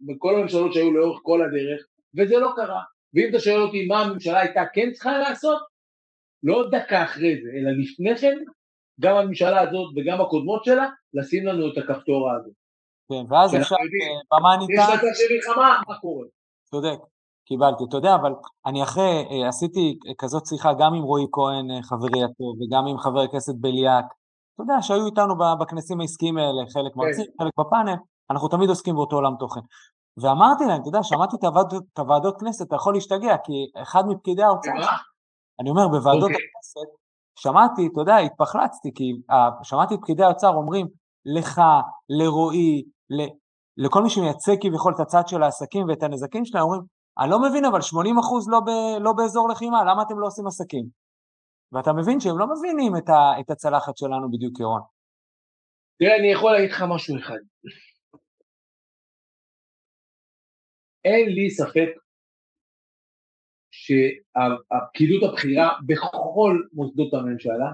בכל 0.00 0.34
הממשלות 0.34 0.72
שהיו 0.74 0.92
לאורך 0.92 1.20
כל 1.22 1.40
הדרך, 1.42 1.86
וזה 2.18 2.38
לא 2.38 2.50
קרה. 2.56 2.82
ואם 3.14 3.26
אתה 3.30 3.38
שואל 3.40 3.62
אותי 3.62 3.86
מה 3.86 4.00
הממשלה 4.00 4.40
הייתה 4.40 4.62
כן 4.74 4.92
צריכה 4.92 5.18
לעשות, 5.18 5.58
לא 6.42 6.68
דקה 6.70 7.04
אחרי 7.04 7.34
זה, 7.42 7.48
אלא 7.56 7.70
לפני 7.82 8.16
כן, 8.16 8.36
גם 9.00 9.16
הממשלה 9.16 9.60
הזאת 9.60 9.92
וגם 9.96 10.20
הקודמות 10.20 10.64
שלה, 10.64 10.88
לשים 11.14 11.46
לנו 11.46 11.72
את 11.72 11.78
הכפתור 11.78 12.30
הזה. 12.32 12.50
כן, 13.08 13.32
ואז 13.32 13.56
אפשר, 13.56 13.74
אה, 13.74 14.38
במה 14.38 14.56
ניתן... 14.56 14.72
יש 14.72 14.88
מצב 14.88 15.06
של 15.14 15.34
מלחמה, 15.34 15.82
מה 15.88 15.98
קורה? 15.98 16.26
צודק, 16.64 16.98
קיבלתי. 17.48 17.84
אתה 17.88 17.96
יודע, 17.96 18.14
אבל 18.14 18.32
אני 18.66 18.82
אחרי, 18.82 19.24
אה, 19.30 19.48
עשיתי 19.48 19.98
כזאת 20.18 20.46
שיחה 20.46 20.72
גם 20.80 20.94
עם 20.94 21.02
רועי 21.02 21.26
כהן, 21.32 21.70
אה, 21.70 21.82
חברי 21.82 22.24
הטוב, 22.24 22.54
וגם 22.60 22.86
עם 22.86 22.98
חבר 22.98 23.20
הכנסת 23.20 23.54
בליאק, 23.60 24.04
אתה 24.54 24.62
יודע, 24.62 24.82
שהיו 24.82 25.06
איתנו 25.06 25.34
בכנסים 25.60 26.00
העסקיים 26.00 26.36
האלה, 26.38 26.62
חלק 26.74 26.92
כן. 26.94 27.00
מרצים, 27.00 27.24
חלק 27.40 27.52
בפאנל, 27.60 27.96
אנחנו 28.30 28.48
תמיד 28.48 28.68
עוסקים 28.68 28.94
באותו 28.94 29.16
עולם 29.16 29.32
תוכן. 29.38 29.60
ואמרתי 30.22 30.64
להם, 30.64 30.80
אתה 30.80 30.88
יודע, 30.88 31.02
שמעתי 31.02 31.36
את 31.36 31.44
הוועדות, 31.44 31.84
את 31.92 31.98
הוועדות 31.98 32.40
כנסת, 32.40 32.66
אתה 32.66 32.76
יכול 32.76 32.94
להשתגע, 32.94 33.36
כי 33.44 33.52
אחד 33.82 34.02
מפקידי 34.08 34.42
האוצר, 34.42 34.70
אני 35.60 35.70
אומר, 35.70 35.88
בוועדות 35.88 36.22
אוקיי. 36.22 36.36
הכנסת, 36.36 36.90
שמעתי, 37.38 37.88
אתה 37.92 38.00
יודע, 38.00 38.16
התפחלצתי, 38.16 38.90
כי 38.94 39.04
שמעתי 39.62 39.94
את 39.94 39.98
פקידי 40.02 40.22
האוצר 40.22 40.48
אומרים, 40.48 40.86
לך, 41.24 41.60
לרועי, 42.08 42.82
לכל 43.76 44.02
מי 44.02 44.10
שמייצג 44.10 44.56
כביכול 44.60 44.92
את 44.94 45.00
הצד 45.00 45.28
של 45.28 45.42
העסקים 45.42 45.88
ואת 45.88 46.02
הנזקים 46.02 46.44
שלהם, 46.44 46.64
אומרים, 46.64 46.82
אני 47.18 47.30
לא 47.30 47.38
מבין, 47.42 47.64
אבל 47.64 47.78
80% 47.78 47.82
לא, 48.50 48.60
ב, 48.60 48.70
לא 49.00 49.12
באזור 49.12 49.48
לחימה, 49.48 49.84
למה 49.84 50.02
אתם 50.02 50.18
לא 50.18 50.26
עושים 50.26 50.46
עסקים? 50.46 50.86
ואתה 51.72 51.92
מבין 51.92 52.20
שהם 52.20 52.38
לא 52.38 52.46
מבינים 52.46 52.96
את, 52.96 53.08
ה, 53.08 53.40
את 53.40 53.50
הצלחת 53.50 53.96
שלנו 53.96 54.30
בדיוק, 54.30 54.60
ירון. 54.60 54.80
תראה, 55.98 56.16
אני 56.16 56.32
יכול 56.32 56.52
להגיד 56.52 56.70
לך 56.70 56.84
משהו 56.88 57.18
אחד. 57.18 57.40
אין 61.04 61.28
לי 61.28 61.50
ספק 61.50 61.88
שהפקידות 63.70 65.22
הבכירה 65.30 65.68
בכל 65.86 66.62
מוסדות 66.72 67.14
הממשלה 67.14 67.72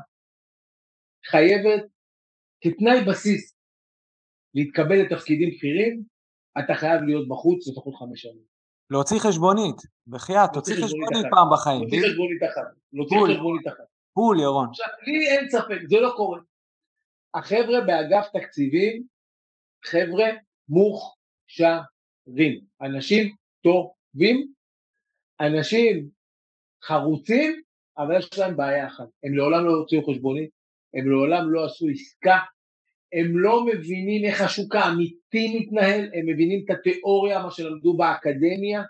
חייבת 1.30 1.82
כתנאי 2.60 3.04
בסיס 3.08 3.56
להתקבל 4.54 4.96
לתפקידים 5.02 5.50
בכירים, 5.50 6.02
אתה 6.58 6.74
חייב 6.74 7.02
להיות 7.02 7.28
בחוץ 7.28 7.68
לפחות 7.68 7.94
חמש 7.94 8.22
שנים. 8.22 8.46
להוציא 8.90 9.16
חשבונית, 9.18 9.76
בחייאת, 10.06 10.50
תוציא 10.52 10.74
חשבונית 10.74 11.26
פעם 11.30 11.48
בחיים. 11.52 11.80
להוציא 11.80 12.08
חשבונית 12.08 12.42
אחת, 12.42 12.68
להוציא 12.92 13.16
חשבונית 13.28 13.66
אחת. 13.68 13.88
פול, 14.14 14.40
ירון. 14.40 14.68
עכשיו, 14.68 14.86
לי 15.06 15.28
אין 15.28 15.50
ספק, 15.50 15.80
זה 15.88 15.96
לא 16.00 16.12
קורה. 16.16 16.40
החבר'ה 17.34 17.80
באגף 17.86 18.26
תקציבים, 18.32 19.06
חבר'ה 19.84 20.28
מוכשרים, 20.68 21.95
אנשים 22.82 23.34
טובים, 23.62 24.52
אנשים 25.40 26.08
חרוצים, 26.84 27.62
אבל 27.98 28.18
יש 28.18 28.38
להם 28.38 28.56
בעיה 28.56 28.86
אחת, 28.86 29.08
הם 29.24 29.36
לעולם 29.36 29.64
לא 29.64 29.70
הוציאו 29.70 30.06
חשבונית, 30.06 30.50
הם 30.94 31.10
לעולם 31.10 31.50
לא 31.50 31.64
עשו 31.64 31.86
עסקה, 31.88 32.38
הם 33.12 33.38
לא 33.38 33.66
מבינים 33.66 34.24
איך 34.24 34.40
השוק 34.40 34.74
האמיתי 34.74 35.58
מתנהל, 35.58 36.10
הם 36.14 36.26
מבינים 36.26 36.64
את 36.64 36.70
התיאוריה, 36.70 37.42
מה 37.42 37.50
שלמדו 37.50 37.96
באקדמיה, 37.96 38.82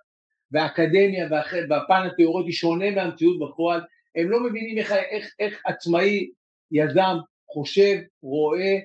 והאקדמיה 0.51 1.29
והפן 1.70 2.07
התיאורטי 2.07 2.53
שונה 2.53 2.90
מהמציאות 2.90 3.38
בפועל, 3.38 3.81
הם 4.16 4.31
לא 4.31 4.40
מבינים 4.44 4.79
איך, 4.79 4.92
איך, 4.92 5.35
איך 5.38 5.62
עצמאי, 5.66 6.31
יזם, 6.72 7.16
חושב, 7.51 7.96
רואה, 8.22 8.79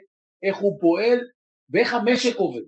איך 0.43 0.57
הוא 0.57 0.81
פועל, 0.81 1.19
ואיך 1.69 1.93
המשק 1.93 2.35
עובד, 2.35 2.61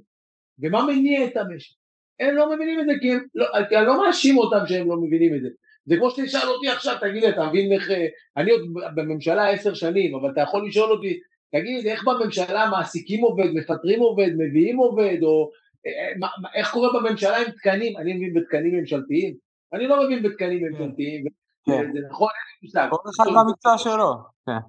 ומה 0.60 0.86
מניע 0.86 1.26
את 1.26 1.38
המשק. 1.38 1.76
הם 2.20 2.36
לא 2.36 2.56
מבינים 2.56 2.80
את 2.80 2.86
זה 2.86 2.92
כי 3.02 3.12
הם, 3.12 3.26
לא, 3.36 3.46
אני 3.78 3.86
לא 3.86 4.06
מאשים 4.06 4.38
אותם 4.38 4.68
שהם 4.68 4.90
לא 4.90 4.96
מבינים 4.98 5.36
את 5.36 5.42
זה. 5.42 5.50
זה 5.86 5.96
כמו 5.98 6.10
שתשאל 6.12 6.48
אותי 6.48 6.70
עכשיו, 6.70 6.98
תגיד 7.02 7.24
לי, 7.24 7.30
אתה 7.30 7.48
מבין 7.48 7.72
איך, 7.72 7.90
אני 8.38 8.52
עוד 8.52 8.62
בממשלה 8.96 9.50
עשר 9.50 9.74
שנים, 9.74 10.16
אבל 10.16 10.32
אתה 10.32 10.42
יכול 10.42 10.68
לשאול 10.68 10.92
אותי, 10.92 11.20
תגיד, 11.52 11.88
איך 11.88 12.04
בממשלה 12.04 12.70
מעסיקים 12.70 13.24
עובד, 13.24 13.48
מפטרים 13.54 14.00
עובד, 14.00 14.30
מביאים 14.38 14.78
עובד, 14.78 15.18
או 15.24 15.50
אה, 15.86 16.28
איך 16.56 16.72
קורה 16.72 16.90
בממשלה 16.94 17.38
עם 17.38 17.52
תקנים, 17.52 17.98
אני 17.98 18.14
מבין 18.14 18.34
בתקנים 18.34 18.80
ממשלתיים, 18.80 19.36
אני 19.74 19.88
לא 19.88 20.04
מבין 20.04 20.24
בתקנים 20.24 20.60
כן. 20.60 20.66
ממשלתיים, 20.66 21.26
כן. 21.66 21.94
זה 21.94 22.00
נכון, 22.10 22.30
אין 22.30 22.46
לי 22.62 22.68
מושג. 22.68 22.88
כל 22.92 23.10
אחד 23.10 23.32
במקצוע 23.48 23.78
שלו, 23.78 24.14
כן. 24.46 24.68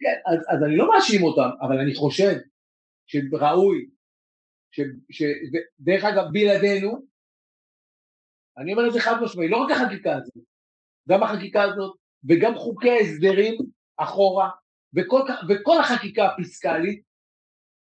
כן, 0.00 0.32
אז 0.48 0.62
אני 0.62 0.76
לא 0.76 0.88
מאשים 0.94 1.22
אותם, 1.22 1.48
אבל 1.60 1.78
אני 1.78 1.94
חושב 1.94 2.32
שראוי, 3.06 3.86
שדרך 5.10 6.04
אגב 6.04 6.24
בלעדינו, 6.32 7.06
אני 8.58 8.72
אומר 8.72 8.88
את 8.88 8.92
זה 8.92 9.00
חד 9.00 9.22
משמעי, 9.22 9.48
לא 9.48 9.56
רק 9.56 9.70
החקיקה 9.70 10.16
הזאת, 10.16 10.44
גם 11.08 11.22
החקיקה 11.22 11.62
הזאת 11.62 11.96
וגם 12.28 12.54
חוקי 12.54 12.90
ההסדרים 12.90 13.54
אחורה, 13.96 14.50
וכל, 14.94 15.20
וכל 15.48 15.80
החקיקה 15.80 16.26
הפיסקלית, 16.26 17.02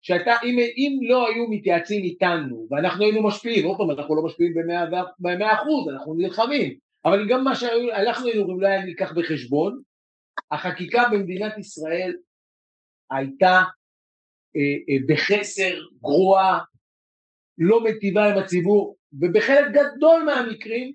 שהייתה, 0.02 0.32
אם, 0.44 0.60
אם 0.78 1.00
לא 1.10 1.28
היו 1.28 1.48
מתייעצים 1.50 2.04
איתנו, 2.04 2.68
ואנחנו 2.72 3.04
היינו 3.04 3.28
משפיעים, 3.28 3.66
עוד 3.66 3.78
פעם, 3.78 3.92
אנחנו 3.92 4.16
לא 4.16 4.24
משפיעים 4.24 4.54
במאה 5.20 5.54
אחוז, 5.54 5.90
אנחנו 5.94 6.14
נלחמים, 6.14 6.78
אבל 7.06 7.30
גם 7.30 7.44
מה 7.44 7.56
שאנחנו 7.56 8.28
היינו 8.28 8.42
אומרים 8.42 8.62
לא 8.62 8.68
היה 8.68 8.86
ניקח 8.86 9.12
בחשבון, 9.12 9.82
החקיקה 10.52 11.04
במדינת 11.12 11.58
ישראל 11.58 12.14
הייתה 13.12 13.62
אה, 14.56 14.78
אה, 14.90 14.98
בחסר, 15.08 15.80
גרועה, 16.02 16.60
לא 17.62 17.84
מטיבה 17.84 18.26
עם 18.26 18.38
הציבור, 18.38 18.96
ובחלק 19.14 19.66
גדול 19.72 20.24
מהמקרים 20.24 20.94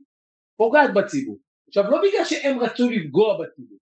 פוגעת 0.56 0.94
בציבור. 0.94 1.38
עכשיו, 1.68 1.90
לא 1.90 1.98
בגלל 1.98 2.24
שהם 2.24 2.58
רצו 2.58 2.90
לפגוע 2.90 3.38
בציבור, 3.42 3.78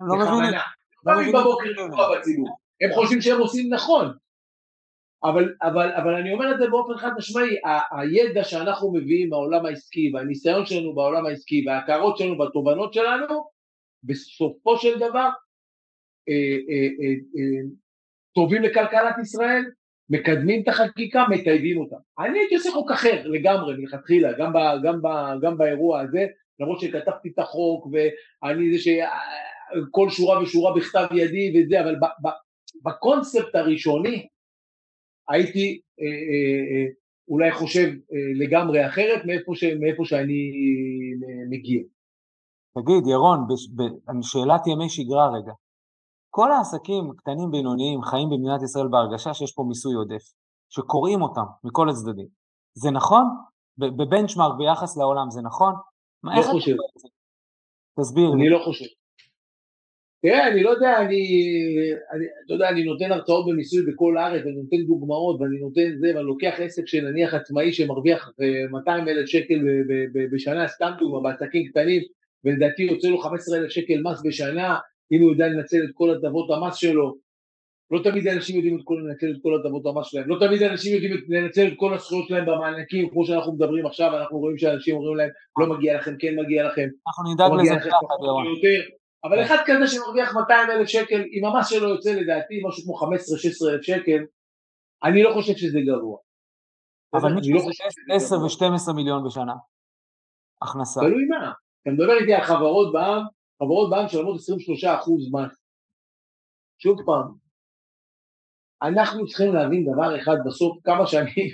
לא 0.00 0.16
מבינים. 0.16 0.60
קמים 1.04 1.32
בבוקר 1.32 1.70
לפגוע 1.70 2.18
בציבור. 2.18 2.48
הם 2.80 2.90
חושבים 2.94 3.20
שהם 3.20 3.38
עושים 3.38 3.74
נכון. 3.74 4.12
אבל, 5.24 5.54
אבל, 5.62 5.92
אבל 5.92 6.14
אני 6.14 6.32
אומר 6.32 6.54
את 6.54 6.58
זה 6.58 6.68
באופן 6.68 6.96
חד 6.96 7.10
משמעי, 7.16 7.56
הידע 7.90 8.44
שאנחנו 8.44 8.92
מביאים 8.92 9.28
מהעולם 9.28 9.66
העסקי 9.66 10.10
והניסיון 10.14 10.66
שלנו 10.66 10.94
בעולם 10.94 11.26
העסקי 11.26 11.64
וההכרות 11.66 12.18
שלנו 12.18 12.38
והתובנות 12.38 12.94
שלנו, 12.94 13.44
בסופו 14.04 14.78
של 14.78 14.98
דבר 14.98 15.28
אה, 16.28 16.56
אה, 16.68 16.88
אה, 17.00 17.14
אה, 17.36 17.62
טובים 18.34 18.62
לכלכלת 18.62 19.14
ישראל, 19.22 19.64
מקדמים 20.12 20.62
את 20.62 20.68
החקיקה, 20.68 21.24
מטייבים 21.30 21.78
אותה. 21.78 21.96
אני 22.18 22.38
הייתי 22.38 22.54
עושה 22.54 22.70
חוק 22.70 22.90
אחר 22.90 23.22
לגמרי 23.24 23.76
מלכתחילה, 23.76 24.32
גם, 24.38 24.52
גם, 24.82 25.00
גם 25.42 25.58
באירוע 25.58 26.00
הזה, 26.00 26.26
למרות 26.60 26.80
שכתבתי 26.80 27.28
את 27.28 27.38
החוק 27.38 27.86
ואני 27.92 28.72
זה 28.72 28.78
שכל 28.78 30.10
שורה 30.10 30.42
ושורה 30.42 30.74
בכתב 30.76 31.06
ידי 31.12 31.52
וזה, 31.54 31.80
אבל 31.80 31.96
בקונספט 32.84 33.54
הראשוני 33.54 34.26
הייתי 35.28 35.80
אה, 36.00 36.06
אה, 36.06 36.62
אה, 36.72 36.86
אולי 37.28 37.52
חושב 37.52 37.88
אה, 37.88 38.44
לגמרי 38.46 38.86
אחרת 38.86 39.24
מאיפה, 39.24 39.52
ש, 39.54 39.64
מאיפה 39.64 40.04
שאני 40.04 40.50
מגיע. 41.50 41.82
תגיד, 42.74 43.06
ירון, 43.10 43.38
שאלת 44.22 44.66
ימי 44.66 44.88
שגרה 44.88 45.28
רגע. 45.36 45.52
כל 46.34 46.52
העסקים 46.52 47.04
קטנים 47.16 47.50
בינוניים 47.50 48.02
חיים 48.02 48.28
במדינת 48.30 48.62
ישראל 48.62 48.88
בהרגשה 48.88 49.34
שיש 49.34 49.52
פה 49.56 49.62
מיסוי 49.68 49.94
עודף, 49.94 50.24
שקוראים 50.74 51.22
אותם 51.22 51.46
מכל 51.64 51.88
הצדדים. 51.88 52.26
זה 52.74 52.90
נכון? 52.90 53.24
בבנצ'מארק 53.78 54.52
ביחס 54.58 54.96
לעולם 54.96 55.30
זה 55.30 55.40
נכון? 55.42 55.74
לא 56.24 56.42
חושב. 56.42 56.76
תסביר 58.00 58.28
לי. 58.30 58.34
אני 58.34 58.48
לא 58.48 58.58
חושב. 58.64 58.90
תראה, 60.22 60.48
אני 60.48 60.62
לא 60.62 60.70
יודע, 60.70 60.98
אני, 61.00 61.20
אני, 62.12 62.24
אתה 62.46 62.54
יודע, 62.54 62.68
אני 62.68 62.84
נותן 62.84 63.12
הרצאות 63.12 63.46
במיסוי 63.48 63.82
בכל 63.92 64.18
הארץ, 64.18 64.42
אני 64.42 64.52
נותן 64.52 64.76
דוגמאות 64.86 65.40
ואני 65.40 65.58
נותן 65.60 65.98
זה, 66.00 66.08
ואני 66.14 66.26
לוקח 66.26 66.54
עסק 66.58 66.86
שנניח 66.86 67.34
עצמאי 67.34 67.72
שמרוויח 67.72 68.30
200 68.70 69.08
אה, 69.08 69.12
אלף 69.12 69.26
שקל 69.26 69.58
בשנה, 70.32 70.68
סתם 70.68 70.90
דוגמא, 70.98 71.30
בעסקים 71.30 71.68
קטנים, 71.70 72.02
ולדעתי 72.44 72.82
יוצא 72.82 73.08
לו 73.08 73.18
15 73.18 73.58
אלף 73.58 73.70
שקל 73.70 74.02
מס 74.02 74.22
בשנה, 74.24 74.78
אם 75.12 75.22
הוא 75.22 75.30
יודע 75.30 75.48
לנצל 75.48 75.76
את 75.84 75.90
כל 75.94 76.10
הטבות 76.10 76.50
המס 76.50 76.76
שלו. 76.76 77.14
לא 77.90 78.00
תמיד 78.04 78.28
אנשים 78.28 78.56
יודעים 78.56 78.76
את 78.76 78.80
כל, 78.84 78.94
לנצל 79.04 79.26
את 79.30 79.42
כל 79.42 79.60
הטבות 79.60 79.86
המס 79.86 80.06
שלהם, 80.06 80.28
לא 80.28 80.36
תמיד 80.46 80.62
אנשים 80.62 80.94
יודעים 80.94 81.12
לנצל 81.28 81.66
את 81.68 81.72
כל 81.76 81.94
הזכויות 81.94 82.28
שלהם 82.28 82.46
במענקים, 82.46 83.10
כמו 83.10 83.26
שאנחנו 83.26 83.52
מדברים 83.52 83.86
עכשיו, 83.86 84.16
אנחנו 84.16 84.38
רואים 84.38 84.58
שאנשים 84.58 84.96
אומרים 84.96 85.16
להם, 85.16 85.30
לא 85.60 85.66
מגיע 85.66 85.96
לכם, 85.96 86.14
כן 86.18 86.34
מגיע 86.40 86.66
לכם. 86.66 86.88
אנחנו 87.06 87.34
נדאג 87.34 87.50
לא 87.50 87.62
לזה 87.62 87.90
ככה, 87.90 87.96
אבל 89.24 89.36
כן. 89.36 89.42
אחד 89.42 89.62
כזה 89.66 89.86
שמרוויח 89.86 90.34
200 90.34 90.70
אלף 90.70 90.88
שקל, 90.88 91.22
אם 91.32 91.44
המס 91.44 91.68
שלו 91.68 91.88
יוצא 91.88 92.10
לדעתי 92.10 92.62
משהו 92.68 92.84
כמו 92.84 92.94
15-16 92.98 93.72
אלף 93.72 93.82
שקל, 93.82 94.22
אני 95.04 95.22
לא 95.22 95.30
חושב 95.34 95.52
שזה 95.56 95.78
גרוע. 95.86 96.18
אבל 97.14 97.32
מי 97.32 97.40
שעושה 97.44 97.84
10 98.10 98.34
ו-12 98.34 98.92
מיליון 98.92 99.24
בשנה, 99.24 99.54
הכנסה. 100.62 101.00
תלוי 101.00 101.24
מה, 101.24 101.52
אתה 101.82 101.90
מדבר 101.90 102.18
איתי 102.20 102.34
על 102.34 102.42
חברות 102.42 102.92
בעם, 102.92 103.22
חברות 103.62 103.90
בעם 103.90 104.08
שלמות 104.08 104.36
23 104.40 104.84
אחוז 104.84 105.22
מס. 105.32 105.54
שוב 106.78 106.98
פעם, 107.06 107.28
אנחנו 108.82 109.26
צריכים 109.26 109.54
להבין 109.54 109.84
דבר 109.92 110.20
אחד 110.22 110.36
בסוף, 110.46 110.78
כמה 110.84 111.06
שאני 111.06 111.44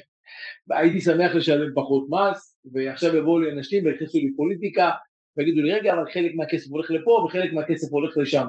הייתי 0.78 1.00
שמח 1.00 1.34
לשלם 1.34 1.74
פחות 1.74 2.06
מס, 2.10 2.58
ועכשיו 2.72 3.16
יבואו 3.16 3.40
לי 3.40 3.52
אנשים 3.52 3.84
ויכנסו 3.84 4.18
לי 4.18 4.36
פוליטיקה, 4.36 4.90
ויגידו 5.36 5.62
לי 5.62 5.72
רגע 5.72 5.92
אבל 5.94 6.12
חלק 6.12 6.32
מהכסף 6.34 6.70
הולך 6.70 6.90
לפה 6.90 7.10
וחלק 7.10 7.52
מהכסף 7.52 7.92
הולך 7.92 8.16
לשם. 8.16 8.46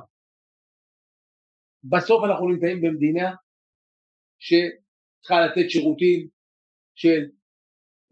בסוף 1.83 2.23
אנחנו 2.23 2.49
נמצאים 2.49 2.81
במדינה 2.81 3.35
שצריכה 4.39 5.45
לתת 5.45 5.69
שירותים 5.69 6.27
של 6.95 7.21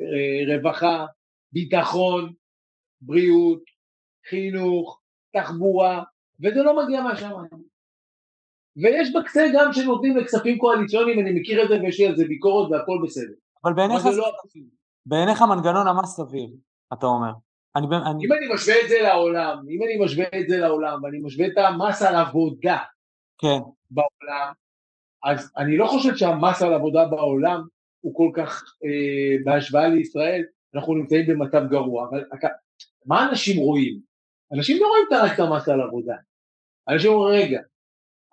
אה, 0.02 0.56
רווחה, 0.56 1.06
ביטחון, 1.52 2.34
בריאות, 3.02 3.64
חינוך, 4.30 5.02
תחבורה, 5.34 6.04
וזה 6.40 6.63
לא 6.63 6.84
מגיע 6.84 7.02
מהשמיים. 7.02 7.78
ויש 8.78 9.13
בקצה 9.16 9.46
גם 9.54 9.74
שנותנים 9.74 10.18
לכספים 10.18 10.58
קואליציוניים, 10.58 11.20
אני 11.20 11.40
מכיר 11.40 11.63
את 11.63 11.70
זה 11.70 11.76
ויש 11.82 12.00
לי 12.00 12.08
על 12.08 12.16
זה 12.16 12.26
ביקורת 12.28 12.72
והכל 12.72 13.00
בסדר. 13.04 13.34
אבל 13.63 13.74
בעיניך, 13.74 14.06
לא... 14.06 14.32
בעיניך 15.06 15.42
מנגנון 15.42 15.88
המס 15.88 16.16
סביר, 16.16 16.50
אתה 16.94 17.06
אומר. 17.06 17.32
אני, 17.76 17.88
אני... 17.88 18.26
אם 18.26 18.34
אני 18.34 18.54
משווה 18.54 18.76
את 18.84 18.90
זה 18.90 18.96
לעולם, 19.02 19.58
אם 19.70 19.84
אני 19.84 20.06
משווה 20.06 20.26
את 20.40 20.50
זה 20.50 20.58
לעולם, 20.58 21.04
ואני 21.04 21.20
משווה 21.20 21.48
את 21.48 21.58
המס 21.58 22.02
על 22.02 22.16
עבודה 22.16 22.78
כן. 23.38 23.60
בעולם, 23.92 24.54
אז 25.24 25.52
אני 25.58 25.78
לא 25.78 25.88
חושב 25.88 26.16
שהמס 26.16 26.62
על 26.62 26.74
עבודה 26.74 27.06
בעולם 27.06 27.62
הוא 28.02 28.16
כל 28.16 28.32
כך, 28.34 28.63
אה, 28.86 29.38
בהשוואה 29.44 29.88
לישראל, 29.88 30.44
אנחנו 30.76 30.94
נמצאים 30.94 31.28
במצב 31.28 31.62
גרוע, 31.70 32.08
אבל 32.10 32.24
מה 33.06 33.30
אנשים 33.30 33.60
רואים? 33.60 34.07
אנשים 34.54 34.78
לא 34.82 34.88
רואים 34.88 35.06
את 35.34 35.40
המס 35.40 35.70
על 35.70 35.82
עבודה. 35.82 36.16
אנשים 36.90 37.12
אומרים, 37.12 37.42
רגע, 37.42 37.60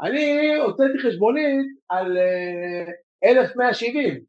אני 0.01 0.55
הוצאתי 0.57 0.99
חשבונית 0.99 1.67
על 1.89 2.19
אה, 2.19 3.31
1,170, 3.31 4.21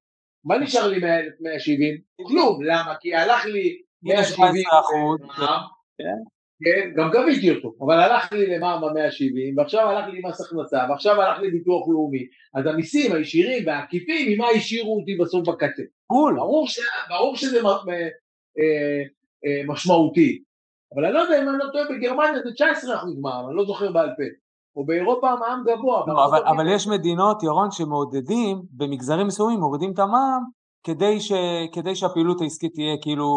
מה 0.46 0.58
נשאר 0.58 0.88
לי 0.88 1.00
מה-1,170? 1.00 2.28
כלום, 2.28 2.64
למה? 2.64 2.96
כי 3.00 3.16
הלך 3.16 3.46
לי 3.46 3.82
170 4.04 4.66
אחוז. 4.80 5.20
כן, 6.64 6.92
גם 6.96 7.12
גביתי 7.12 7.50
אותו, 7.52 7.74
אבל 7.82 8.00
הלך 8.00 8.34
לי 8.34 8.46
למע"מ 8.46 8.82
ב-170, 8.82 9.58
ועכשיו 9.58 9.90
הלך 9.90 10.14
לי 10.14 10.22
מס 10.24 10.42
הכנסה, 10.42 10.86
ועכשיו 10.90 11.22
הלך 11.22 11.40
לי 11.40 11.52
ביטוח 11.52 11.88
לאומי, 11.90 12.28
אז 12.54 12.66
המיסים 12.66 13.12
הישירים 13.12 13.68
והעקיפים, 13.68 14.32
ממה 14.32 14.48
השאירו 14.56 15.00
אותי 15.00 15.18
בסוף 15.18 15.48
בקצה? 15.48 15.84
בול. 16.10 16.36
ברור, 16.36 16.68
ש... 16.68 16.80
ברור 17.10 17.36
שזה 17.36 17.60
אה, 17.68 19.02
אה, 19.46 19.62
משמעותי, 19.68 20.44
אבל 20.96 21.06
אני 21.06 21.14
לא 21.14 21.20
יודע 21.20 21.44
אם 21.44 21.50
אני 21.50 21.58
לא 21.58 21.66
טועה, 21.72 21.86
בגרמניה 21.90 22.42
זה 22.44 22.52
19 22.54 22.96
אחוז 22.96 23.20
מע"מ, 23.22 23.48
אני 23.48 23.56
לא 23.56 23.66
זוכר 23.66 23.92
בעל 23.92 24.10
פה. 24.18 24.24
או 24.76 24.86
באירופה 24.86 25.32
המע"מ 25.32 25.64
גבוה. 25.66 26.04
לא, 26.08 26.26
אבל, 26.26 26.48
אבל 26.48 26.66
יש 26.76 26.88
מדינות, 26.88 27.44
ירון, 27.44 27.72
שמעודדים, 27.72 28.62
במגזרים 28.72 29.28
מסוימים 29.28 29.60
מורידים 29.60 29.92
את 29.94 30.00
המע"מ 30.00 30.44
כדי, 30.84 31.20
ש, 31.20 31.32
כדי 31.74 31.96
שהפעילות 31.96 32.42
העסקית 32.42 32.74
תהיה 32.74 32.96
כאילו 33.02 33.28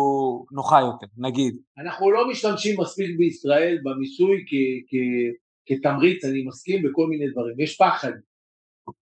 נוחה 0.53 0.81
יותר, 0.81 1.07
נגיד. 1.19 1.57
אנחנו 1.79 2.11
לא 2.11 2.31
משתמשים 2.31 2.81
מספיק 2.81 3.19
בישראל 3.19 3.79
במיסוי 3.85 4.45
כ, 4.49 4.53
כ, 4.89 4.95
כתמריץ, 5.67 6.25
אני 6.25 6.43
מסכים 6.47 6.83
בכל 6.83 7.07
מיני 7.07 7.31
דברים. 7.31 7.61
יש 7.61 7.77
פחד. 7.77 8.13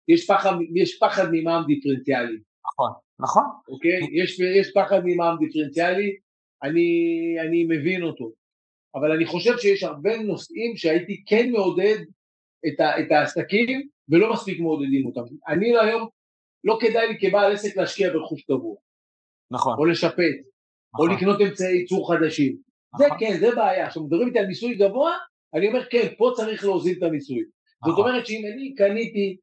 יש 0.09 0.27
פחד, 0.27 0.53
יש 0.75 0.99
פחד 0.99 1.25
ממע"מ 1.33 1.65
דיפרנציאלי. 1.67 2.39
נכון, 2.67 2.91
נכון. 3.21 3.45
אוקיי? 3.69 4.23
יש, 4.23 4.41
יש 4.61 4.73
פחד 4.75 5.01
ממע"מ 5.05 5.37
דיפרנציאלי, 5.39 6.17
אני, 6.63 6.91
אני 7.49 7.65
מבין 7.65 8.03
אותו. 8.03 8.33
אבל 8.95 9.13
אני 9.13 9.27
חושב 9.27 9.59
שיש 9.59 9.83
הרבה 9.83 10.17
נושאים 10.17 10.77
שהייתי 10.77 11.25
כן 11.27 11.51
מעודד 11.51 11.99
את, 12.67 12.81
ה, 12.81 13.01
את 13.01 13.13
העסקים 13.13 13.89
ולא 14.09 14.33
מספיק 14.33 14.61
מעודדים 14.61 15.07
אותם. 15.07 15.21
אני 15.49 15.79
היום, 15.79 16.09
לא 16.65 16.79
כדאי 16.81 17.09
לי 17.09 17.19
כבעל 17.21 17.53
עסק 17.53 17.77
להשקיע 17.77 18.13
ברכוש 18.13 18.43
קבוע. 18.43 18.77
נכון. 19.51 19.75
או 19.79 19.85
לשפץ, 19.85 20.37
נכון. 20.95 21.11
או 21.11 21.17
לקנות 21.17 21.41
אמצעי 21.41 21.77
ייצור 21.77 22.13
חדשים. 22.13 22.57
נכון. 22.95 23.07
זה 23.07 23.15
כן, 23.19 23.37
זה 23.41 23.55
בעיה. 23.57 23.87
עכשיו 23.87 24.03
מדברים 24.03 24.29
איתי 24.29 24.39
על 24.39 24.47
מיסוי 24.47 24.75
גבוה, 24.75 25.13
אני 25.55 25.69
אומר 25.69 25.85
כן, 25.91 26.09
פה 26.19 26.31
צריך 26.37 26.65
להוזיל 26.65 26.99
את 26.99 27.03
המיסוי. 27.03 27.45
נכון. 27.83 27.91
זאת 27.91 27.99
אומרת 27.99 28.27
שאם 28.27 28.43
אני 28.53 28.75
קניתי, 28.75 29.37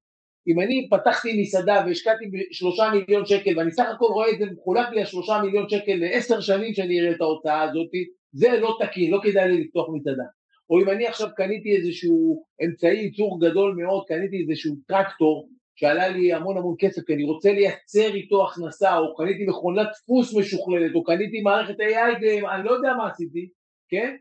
אם 0.47 0.59
אני 0.59 0.87
פתחתי 0.91 1.41
מסעדה 1.41 1.83
והשקעתי 1.85 2.25
שלושה 2.51 2.83
מיליון 2.93 3.25
שקל 3.25 3.57
ואני 3.57 3.71
סך 3.71 3.85
הכל 3.95 4.05
רואה 4.05 4.29
את 4.29 4.39
זה 4.39 4.45
מחולק 4.45 4.89
לי 4.91 5.01
השלושה 5.01 5.41
מיליון 5.43 5.69
שקל 5.69 5.95
לעשר 5.95 6.41
שנים 6.41 6.73
שאני 6.73 7.01
אראה 7.01 7.11
את 7.11 7.21
ההוצאה 7.21 7.61
הזאתי, 7.61 8.05
זה 8.33 8.59
לא 8.59 8.77
תקין, 8.79 9.11
לא 9.11 9.19
כדאי 9.23 9.51
לי 9.51 9.63
לפתוח 9.63 9.87
מסעדה. 9.93 10.23
או 10.69 10.81
אם 10.81 10.89
אני 10.89 11.07
עכשיו 11.07 11.27
קניתי 11.35 11.75
איזשהו 11.75 12.43
אמצעי 12.65 12.97
ייצור 12.97 13.39
גדול 13.41 13.75
מאוד, 13.75 14.03
קניתי 14.07 14.37
איזשהו 14.41 14.75
טרקטור 14.87 15.49
שעלה 15.75 16.07
לי 16.07 16.33
המון 16.33 16.57
המון 16.57 16.75
כסף, 16.79 17.01
כי 17.07 17.13
אני 17.13 17.23
רוצה 17.23 17.53
לייצר 17.53 18.13
איתו 18.13 18.47
הכנסה, 18.47 18.97
או 18.97 19.15
קניתי 19.15 19.45
מכונת 19.47 19.87
דפוס 20.03 20.37
משוכללת, 20.37 20.95
או 20.95 21.03
קניתי 21.03 21.41
מערכת 21.41 21.79
AI, 21.79 22.25
אני 22.55 22.65
לא 22.65 22.71
יודע 22.71 22.93
מה 22.97 23.09
עשיתי, 23.09 23.49
כן? 23.89 24.15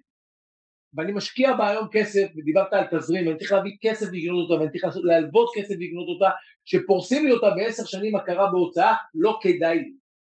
ואני 0.97 1.13
משקיע 1.13 1.57
בה 1.57 1.69
היום 1.69 1.89
כסף, 1.93 2.27
ודיברת 2.37 2.73
על 2.73 2.85
תזרים, 2.91 3.27
ואני 3.27 3.39
צריך 3.39 3.53
להביא 3.53 3.77
כסף 3.81 4.07
לקנות 4.13 4.51
אותה, 4.51 4.61
ואני 4.63 4.71
צריך 4.71 4.97
להלוות 5.05 5.51
כסף 5.55 5.75
לקנות 5.79 6.09
אותה, 6.09 6.31
שפורסים 6.65 7.27
לי 7.27 7.33
אותה 7.33 7.51
בעשר 7.51 7.85
שנים 7.85 8.17
הכרה 8.17 8.51
בהוצאה, 8.51 8.95
לא 9.15 9.39
כדאי 9.43 9.79
לי. 9.79 9.93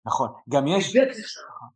נכון, 0.06 0.28
גם 0.48 0.66
יש... 0.66 0.96
את 0.96 1.08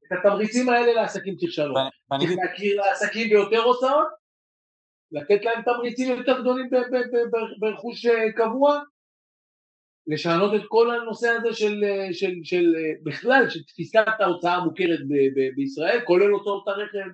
את 0.07 0.19
התמריצים 0.19 0.69
האלה 0.69 0.93
לעסקים 0.93 1.37
צריך 1.37 1.53
לשנות. 1.53 1.77
צריך 2.19 2.33
להכיר 2.45 2.81
לעסקים 2.81 3.29
ביותר 3.29 3.63
הוצאות, 3.63 4.07
לתת 5.13 5.45
להם 5.45 5.63
תמריצים 5.63 6.19
יותר 6.19 6.41
גדולים 6.41 6.71
ברכוש 7.59 8.07
אה, 8.07 8.33
קבוע, 8.33 8.81
לשנות 10.07 10.55
את 10.55 10.67
כל 10.69 10.91
הנושא 10.91 11.29
הזה 11.29 11.53
של, 11.53 11.85
אה, 11.85 12.13
של, 12.13 12.33
של 12.45 12.75
אה, 12.77 12.93
בכלל, 13.03 13.49
של 13.49 13.63
תפיסת 13.63 14.05
ההוצאה 14.19 14.55
המוכרת 14.55 15.01
ב, 15.09 15.13
ב, 15.13 15.55
בישראל, 15.57 16.01
כולל 16.05 16.31
הוצאות 16.31 16.69
הרכב, 16.69 17.11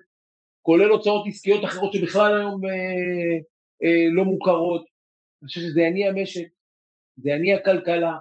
כולל 0.69 0.91
הוצאות 0.91 1.27
עסקיות 1.29 1.65
אחרות 1.65 1.93
שבכלל 1.93 2.37
היום 2.37 2.65
אה, 2.65 3.37
אה, 3.83 4.05
לא 4.17 4.25
מוכרות. 4.25 4.85
אני 5.43 5.49
חושב 5.49 5.61
שזה 5.61 5.81
יניע 5.81 6.13
משק, 6.13 6.49
זה 7.17 7.31
יניע 7.31 7.65
כלכלה, 7.65 8.15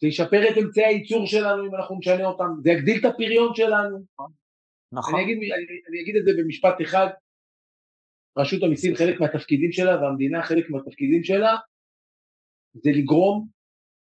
זה 0.00 0.08
ישפר 0.08 0.42
את 0.50 0.56
אמצעי 0.62 0.84
הייצור 0.84 1.26
שלנו 1.26 1.66
אם 1.66 1.74
אנחנו 1.74 1.98
נשנה 1.98 2.24
אותם, 2.24 2.50
זה 2.62 2.70
יגדיל 2.70 3.00
את 3.00 3.04
הפריון 3.04 3.54
שלנו. 3.54 3.98
נכון. 4.92 5.14
אני 5.14 5.24
אגיד, 5.24 5.36
אני, 5.36 5.64
אני 5.88 6.00
אגיד 6.02 6.16
את 6.16 6.24
זה 6.24 6.30
במשפט 6.38 6.74
אחד, 6.82 7.06
רשות 8.38 8.62
המיסים 8.62 8.94
חלק 8.94 9.20
מהתפקידים 9.20 9.72
שלה 9.72 10.02
והמדינה 10.02 10.42
חלק 10.42 10.70
מהתפקידים 10.70 11.24
שלה 11.24 11.56
זה 12.74 12.90
לגרום 12.98 13.48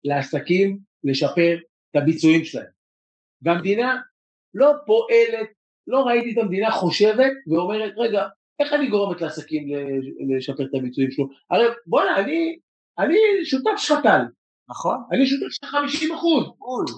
לעסקים 0.04 0.80
לשפר 1.04 1.58
את 1.92 1.96
הביצועים 1.96 2.44
שלהם. 2.44 2.72
והמדינה 3.42 4.02
לא 4.54 4.72
פועלת 4.86 5.59
לא 5.88 6.04
ראיתי 6.04 6.34
את 6.34 6.38
המדינה 6.44 6.72
חושבת 6.72 7.32
ואומרת, 7.48 7.94
רגע, 7.98 8.28
איך 8.60 8.74
אני 8.74 8.88
גורמת 8.88 9.22
לעסקים 9.22 9.64
לשפר 10.38 10.64
את 10.64 10.70
הביצועים 10.74 11.12
שלו? 11.12 11.26
הרי 11.52 11.66
בוא'נה, 11.88 12.16
אני, 12.20 12.60
אני 13.00 13.16
שותף 13.46 14.02
טל. 14.04 14.22
נכון. 14.70 14.98
אני 15.12 15.26
שותף 15.26 15.52
שלך 15.52 15.70
50 15.70 16.14
אחוז. 16.14 16.46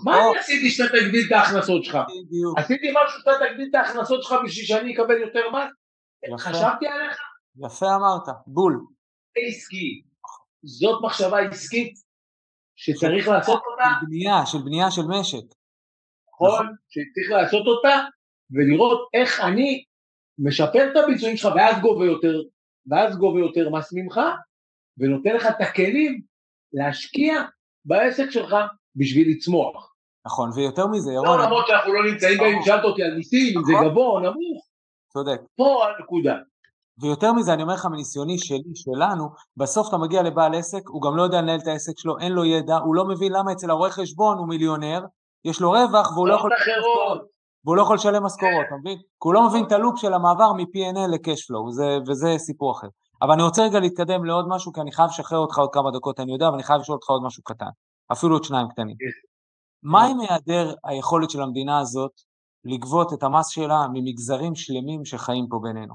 מה 0.06 0.18
אני 0.18 0.38
עשיתי 0.40 0.70
שאתה 0.70 0.90
תגדיל 0.98 1.26
את 1.28 1.32
ההכנסות 1.32 1.84
שלך? 1.84 1.96
בדיוק. 1.96 2.60
עשיתי 2.60 2.88
משהו 2.92 3.20
שאתה 3.20 3.32
תגדיל 3.40 3.68
את 3.70 3.76
ההכנסות 3.76 4.24
שלך 4.24 4.36
בשביל 4.46 4.66
שאני 4.66 4.94
אקבל 4.94 5.22
יותר 5.22 5.50
מס? 5.50 5.72
חשבתי 6.40 6.88
עליך? 6.88 7.18
יפה 7.66 7.86
אמרת, 7.96 8.36
בול. 8.48 8.86
עסקי. 9.38 10.02
זאת 10.64 11.04
מחשבה 11.04 11.40
עסקית 11.40 11.94
שצריך 12.76 13.28
לעשות 13.28 13.62
אותה. 13.66 13.90
של 14.00 14.06
בנייה, 14.06 14.46
של 14.46 14.58
בנייה 14.66 14.92
של 14.92 15.02
משק. 15.02 15.46
נכון, 16.34 16.68
שצריך 16.90 17.32
לעשות 17.32 17.68
אותה 17.68 17.96
ולראות 18.52 19.10
איך 19.14 19.40
אני 19.40 19.84
משפר 20.40 20.92
את 20.92 20.98
הביצועים 21.04 21.38
שלך 21.38 21.52
ואז 21.56 21.82
גובה 21.82 22.06
יותר, 22.06 22.42
ואז 22.88 23.18
גובה 23.18 23.40
יותר 23.40 23.70
מס 23.70 23.94
ממך 23.94 24.20
ונותן 24.98 25.36
לך 25.36 25.46
את 25.46 25.62
הכלים 25.62 26.22
להשקיע 26.74 27.42
בעסק 27.86 28.30
שלך 28.30 28.56
בשביל 28.96 29.32
לצמוח. 29.32 29.94
נכון, 30.26 30.50
ויותר 30.56 30.88
מזה, 30.88 31.12
ירון... 31.12 31.40
לא 31.40 31.46
למרות 31.46 31.68
שאנחנו 31.68 31.94
לא 31.94 32.12
נמצאים 32.12 32.38
גם 32.38 32.46
אם 32.46 32.62
שאלת 32.66 32.84
אותי 32.84 33.04
על 33.04 33.16
מיסים, 33.16 33.58
אם 33.58 33.64
זה 33.66 33.74
נכון. 33.74 33.90
גבוה 33.90 34.06
או 34.06 34.20
נמוך. 34.20 34.68
צודק. 35.14 35.42
פה 35.56 35.86
הנקודה. 35.88 36.36
ויותר 37.02 37.34
מזה, 37.34 37.54
אני 37.54 37.64
אומר 37.64 37.74
לך 37.74 37.86
מניסיוני 37.86 38.38
שלי, 38.38 38.76
שלנו, 38.76 39.30
בסוף 39.58 39.90
אתה 39.90 39.98
מגיע 39.98 40.24
לבעל 40.24 40.56
עסק, 40.56 40.88
הוא 40.88 41.02
גם 41.02 41.18
לא 41.18 41.22
יודע 41.24 41.42
לנהל 41.42 41.60
את 41.60 41.68
העסק 41.68 41.94
שלו, 41.98 42.20
אין 42.20 42.32
לו 42.32 42.46
ידע, 42.46 42.76
הוא 42.76 42.96
לא 42.96 43.06
מבין 43.06 43.32
למה 43.34 43.52
אצל 43.52 43.70
הרואה 43.70 43.90
חשבון 43.90 44.38
הוא 44.38 44.48
מיליונר, 44.48 45.02
יש 45.46 45.62
לו 45.62 45.72
רווח 45.72 46.12
והוא 46.12 46.28
לא 46.28 46.34
יכול... 46.34 46.52
והוא 47.66 47.76
לא 47.76 47.82
יכול 47.82 47.96
לשלם 47.96 48.24
משכורות, 48.24 48.66
אתה 48.68 48.76
מבין? 48.76 48.98
כי 48.98 49.24
הוא 49.24 49.34
לא 49.34 49.48
מבין 49.48 49.64
את 49.68 49.72
הלופ 49.72 50.00
של 50.00 50.14
המעבר 50.14 50.54
מ-P&L 50.54 51.08
ל-cash 51.12 51.56
וזה 52.08 52.28
סיפור 52.38 52.72
אחר. 52.72 52.88
אבל 53.22 53.34
אני 53.34 53.44
רוצה 53.44 53.64
רגע 53.64 53.80
להתקדם 53.80 54.26
לעוד 54.26 54.46
משהו, 54.50 54.74
כי 54.74 54.82
אני 54.82 54.92
חייב 54.92 55.10
לשחרר 55.10 55.40
אותך 55.40 55.58
עוד 55.58 55.70
כמה 55.74 55.92
דקות, 55.92 56.20
אני 56.20 56.32
יודע, 56.32 56.48
אבל 56.48 56.56
אני 56.56 56.64
חייב 56.64 56.82
לשאול 56.82 56.96
אותך 56.96 57.10
עוד 57.10 57.22
משהו 57.26 57.44
קטן, 57.44 57.70
אפילו 58.12 58.36
עוד 58.36 58.44
שניים 58.44 58.68
קטנים. 58.70 58.96
מה 59.84 60.06
עם 60.06 60.20
היעדר 60.20 60.74
היכולת 60.84 61.30
של 61.30 61.42
המדינה 61.42 61.80
הזאת 61.80 62.12
לגבות 62.66 63.14
את 63.14 63.24
המס 63.24 63.48
שלה 63.48 63.88
ממגזרים 63.94 64.56
שלמים 64.56 65.06
שחיים 65.06 65.48
פה 65.50 65.60
בינינו? 65.64 65.94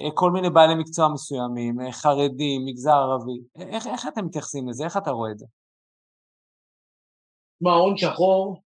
אה, 0.00 0.10
כל 0.14 0.30
מיני 0.30 0.50
בעלי 0.50 0.74
מקצוע 0.74 1.08
מסוימים, 1.08 1.80
אה, 1.80 1.92
חרדים, 1.92 2.64
מגזר 2.64 2.94
ערבי, 2.94 3.40
איך, 3.56 3.86
איך 3.86 4.08
אתם 4.08 4.24
מתייחסים 4.24 4.68
לזה? 4.68 4.84
איך 4.84 4.96
אתה 4.96 5.10
רואה 5.10 5.30
את 5.30 5.38
זה? 5.38 5.46
מה, 7.60 7.72
הון 7.72 7.96
שחור 7.96 8.62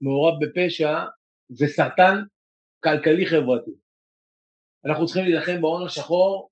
מעורב 0.00 0.34
בפשע 0.44 1.04
זה 1.48 1.66
סרטן 1.66 2.22
כלכלי-חברתי. 2.84 3.70
אנחנו 4.84 5.06
צריכים 5.06 5.24
להילחם 5.24 5.60
בהון 5.60 5.86
השחור 5.86 6.50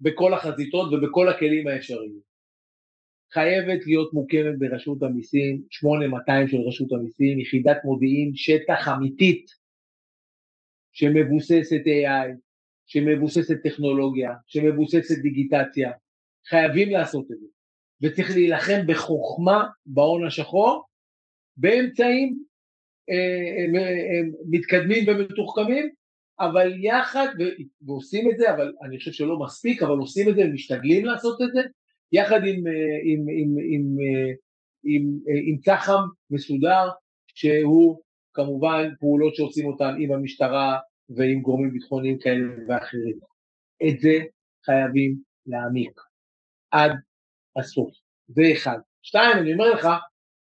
בכל 0.00 0.34
החזיתות 0.34 0.92
ובכל 0.92 1.28
הכלים 1.28 1.68
האפשריים. 1.68 2.20
חייבת 3.32 3.86
להיות 3.86 4.12
מוקמת 4.12 4.58
ברשות 4.58 5.02
המיסים, 5.02 5.62
8200 5.70 6.48
של 6.48 6.56
רשות 6.68 6.92
המיסים, 6.92 7.40
יחידת 7.40 7.76
מודיעין, 7.84 8.32
שטח 8.34 8.88
אמיתית, 8.96 9.50
שמבוססת 10.92 11.80
AI, 11.86 12.28
שמבוססת 12.86 13.56
טכנולוגיה, 13.62 14.30
שמבוססת 14.46 15.18
דיגיטציה. 15.22 15.92
חייבים 16.48 16.90
לעשות 16.90 17.26
את 17.32 17.36
זה. 17.40 17.46
וצריך 18.02 18.30
להילחם 18.30 18.86
בחוכמה 18.86 19.64
בהון 19.86 20.26
השחור, 20.26 20.84
באמצעים 21.56 22.44
מתקדמים 24.50 25.04
ומתוחכמים, 25.08 25.88
אבל 26.40 26.72
יחד, 26.84 27.26
ועושים 27.82 28.30
את 28.30 28.38
זה, 28.38 28.54
אבל 28.54 28.72
אני 28.82 28.98
חושב 28.98 29.12
שלא 29.12 29.38
מספיק, 29.38 29.82
אבל 29.82 29.98
עושים 29.98 30.28
את 30.28 30.34
זה 30.34 30.42
ומשתדלים 30.42 31.04
לעשות 31.04 31.42
את 31.42 31.48
זה, 31.52 31.60
יחד 32.12 32.40
עם, 32.44 32.64
עם, 33.04 33.20
עם, 33.28 33.56
עם, 33.74 33.96
עם, 34.84 35.18
עם 35.46 35.58
צח"ם 35.58 36.02
מסודר, 36.30 36.88
שהוא 37.34 38.00
כמובן 38.34 38.90
פעולות 39.00 39.34
שעושים 39.34 39.66
אותן 39.66 39.94
עם 39.98 40.12
המשטרה 40.12 40.78
ועם 41.08 41.40
גורמים 41.40 41.70
ביטחוניים 41.70 42.18
כאלה 42.18 42.44
ואחרים. 42.68 43.18
את 43.88 44.00
זה 44.00 44.18
חייבים 44.64 45.16
להעמיק 45.46 46.00
עד 46.70 46.92
הסוף, 47.56 47.90
זה 48.28 48.42
אחד. 48.52 48.78
שתיים, 49.02 49.38
אני 49.38 49.52
אומר 49.52 49.70
לך, 49.70 49.88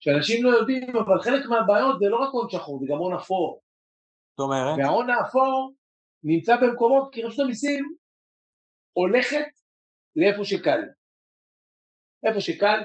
שאנשים 0.06 0.44
לא 0.44 0.50
יודעים, 0.50 0.96
אבל 0.96 1.20
חלק 1.20 1.46
מהבעיות 1.46 1.98
זה 1.98 2.08
לא 2.08 2.16
רק 2.16 2.28
הון 2.32 2.50
שחור, 2.50 2.80
זה 2.80 2.86
גם 2.88 2.98
הון 2.98 3.14
אפור. 3.14 3.62
זאת 4.30 4.44
אומרת? 4.44 4.78
וההון 4.78 5.10
האפור 5.10 5.74
נמצא 6.22 6.56
במקומות, 6.56 7.08
כי 7.12 7.22
רשות 7.22 7.44
המיסים 7.44 7.94
הולכת 8.92 9.46
לאיפה 10.16 10.44
שקל. 10.44 10.80
איפה 12.26 12.40
שקל, 12.40 12.78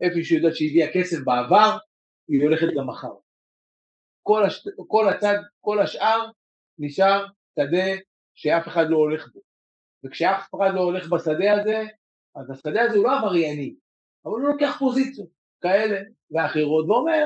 איפה 0.00 0.16
שהיא 0.22 0.38
יודעת 0.38 0.56
שהביאה 0.56 0.92
כסף 0.94 1.16
בעבר, 1.24 1.78
היא 2.28 2.42
הולכת 2.42 2.66
גם 2.76 2.88
מחר. 2.88 3.14
כל, 4.22 4.44
הש... 4.46 4.68
כל 4.88 5.08
הצד, 5.08 5.36
כל 5.60 5.78
השאר 5.78 6.30
נשאר 6.78 7.26
שדה 7.60 7.88
שאף 8.34 8.68
אחד 8.68 8.84
לא 8.88 8.96
הולך 8.96 9.28
בו. 9.32 9.40
וכשאף 10.04 10.54
אחד 10.54 10.70
לא 10.74 10.80
הולך 10.80 11.08
בשדה 11.12 11.52
הזה, 11.60 11.82
אז 12.36 12.50
השדה 12.50 12.82
הזה 12.82 12.96
הוא 12.96 13.04
לא 13.04 13.18
עברייני, 13.18 13.74
אבל 14.24 14.32
הוא 14.32 14.48
לוקח 14.52 14.76
פוזיציות 14.78 15.33
כאלה 15.64 16.00
ואחרות 16.30 16.86
ואומר, 16.88 17.24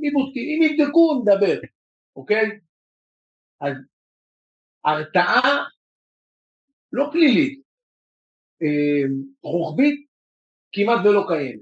מי 0.00 0.10
בודקים, 0.10 0.44
אם 0.48 0.62
יבדקו 0.62 1.22
נדבר, 1.22 1.60
אוקיי? 2.16 2.58
אז 3.60 3.74
הרתעה 4.84 5.64
לא 6.92 7.08
פלילית, 7.12 7.60
אה, 8.62 9.08
רוחבית 9.42 10.06
כמעט 10.72 11.06
ולא 11.06 11.24
קיימת, 11.28 11.60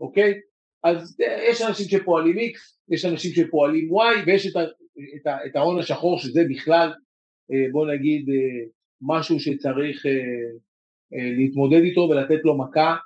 אוקיי? 0.00 0.40
אז 0.84 1.20
יש 1.20 1.62
אנשים 1.62 1.86
שפועלים 1.88 2.36
X, 2.36 2.58
יש 2.88 3.04
אנשים 3.04 3.30
שפועלים 3.32 3.88
Y 3.90 4.26
ויש 4.26 4.46
את, 4.46 4.56
ה, 4.56 4.62
את, 5.20 5.26
ה, 5.26 5.46
את 5.46 5.56
ההון 5.56 5.78
השחור 5.78 6.18
שזה 6.18 6.40
בכלל 6.50 6.88
אה, 7.50 7.72
בוא 7.72 7.86
נגיד 7.92 8.28
אה, 8.28 8.66
משהו 9.00 9.40
שצריך 9.40 10.06
להתמודד 11.38 11.80
איתו 11.82 12.00
ולתת 12.00 12.44
לו 12.44 12.58
מכה 12.58 12.96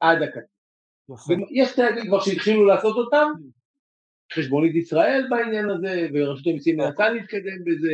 עד 0.00 0.22
הקצה. 0.22 0.59
יש 1.50 1.76
צעדים 1.76 2.06
כבר 2.06 2.20
שהתחילו 2.20 2.64
לעשות 2.64 2.96
אותם, 2.96 3.32
חשבונית 4.34 4.74
ישראל 4.74 5.26
בעניין 5.30 5.70
הזה, 5.70 6.08
ורשות 6.14 6.46
המיסים 6.46 6.76
מנסה 6.76 7.08
להתקדם 7.08 7.64
בזה, 7.66 7.92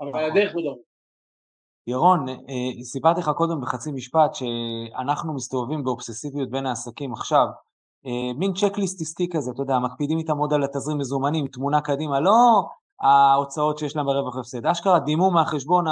אבל 0.00 0.08
נכון. 0.08 0.20
הדרך 0.20 0.54
עוד 0.54 0.64
ארוכה. 0.66 0.88
ירון, 1.86 2.28
אה, 2.28 2.84
סיפרתי 2.84 3.20
לך 3.20 3.30
קודם 3.36 3.60
בחצי 3.60 3.92
משפט 3.92 4.34
שאנחנו 4.34 5.34
מסתובבים 5.34 5.84
באובססיביות 5.84 6.50
בין 6.50 6.66
העסקים 6.66 7.12
עכשיו, 7.12 7.46
אה, 8.06 8.32
מין 8.38 8.52
צ'קליסט 8.52 9.00
עסקי 9.00 9.28
כזה, 9.32 9.50
אתה 9.50 9.62
יודע, 9.62 9.78
מקפידים 9.78 10.18
איתם 10.18 10.38
עוד 10.38 10.52
על 10.52 10.64
התזרים 10.64 10.98
מזומנים, 10.98 11.46
תמונה 11.46 11.80
קדימה, 11.80 12.20
לא 12.20 12.64
ההוצאות 13.00 13.78
שיש 13.78 13.96
להם 13.96 14.06
ברווח 14.06 14.36
הפסד, 14.36 14.66
אשכרה 14.66 14.98
דימו 14.98 15.30
מהחשבון 15.30 15.84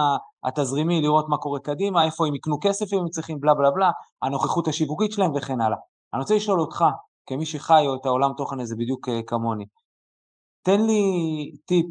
התזרימי 0.45 1.01
לראות 1.01 1.29
מה 1.29 1.37
קורה 1.37 1.61
קדימה, 1.61 2.05
איפה 2.05 2.27
הם 2.27 2.35
יקנו 2.35 2.59
כסף 2.61 2.93
אם 2.93 2.99
הם 2.99 3.09
צריכים, 3.09 3.41
בלה 3.41 3.55
בלה 3.55 3.71
בלה, 3.71 3.91
הנוכחות 4.23 4.69
השיווקית 4.69 5.12
שלהם 5.12 5.31
וכן 5.35 5.61
הלאה. 5.61 5.77
אני 6.12 6.21
רוצה 6.21 6.35
לשאול 6.35 6.61
אותך, 6.61 6.85
כמי 7.27 7.47
שחי 7.47 7.83
את 8.01 8.07
העולם 8.07 8.31
תוכן 8.37 8.61
הזה 8.61 8.75
בדיוק 8.79 9.09
אה, 9.09 9.23
כמוני, 9.27 9.64
תן 10.62 10.81
לי 10.87 11.03
טיפ 11.64 11.87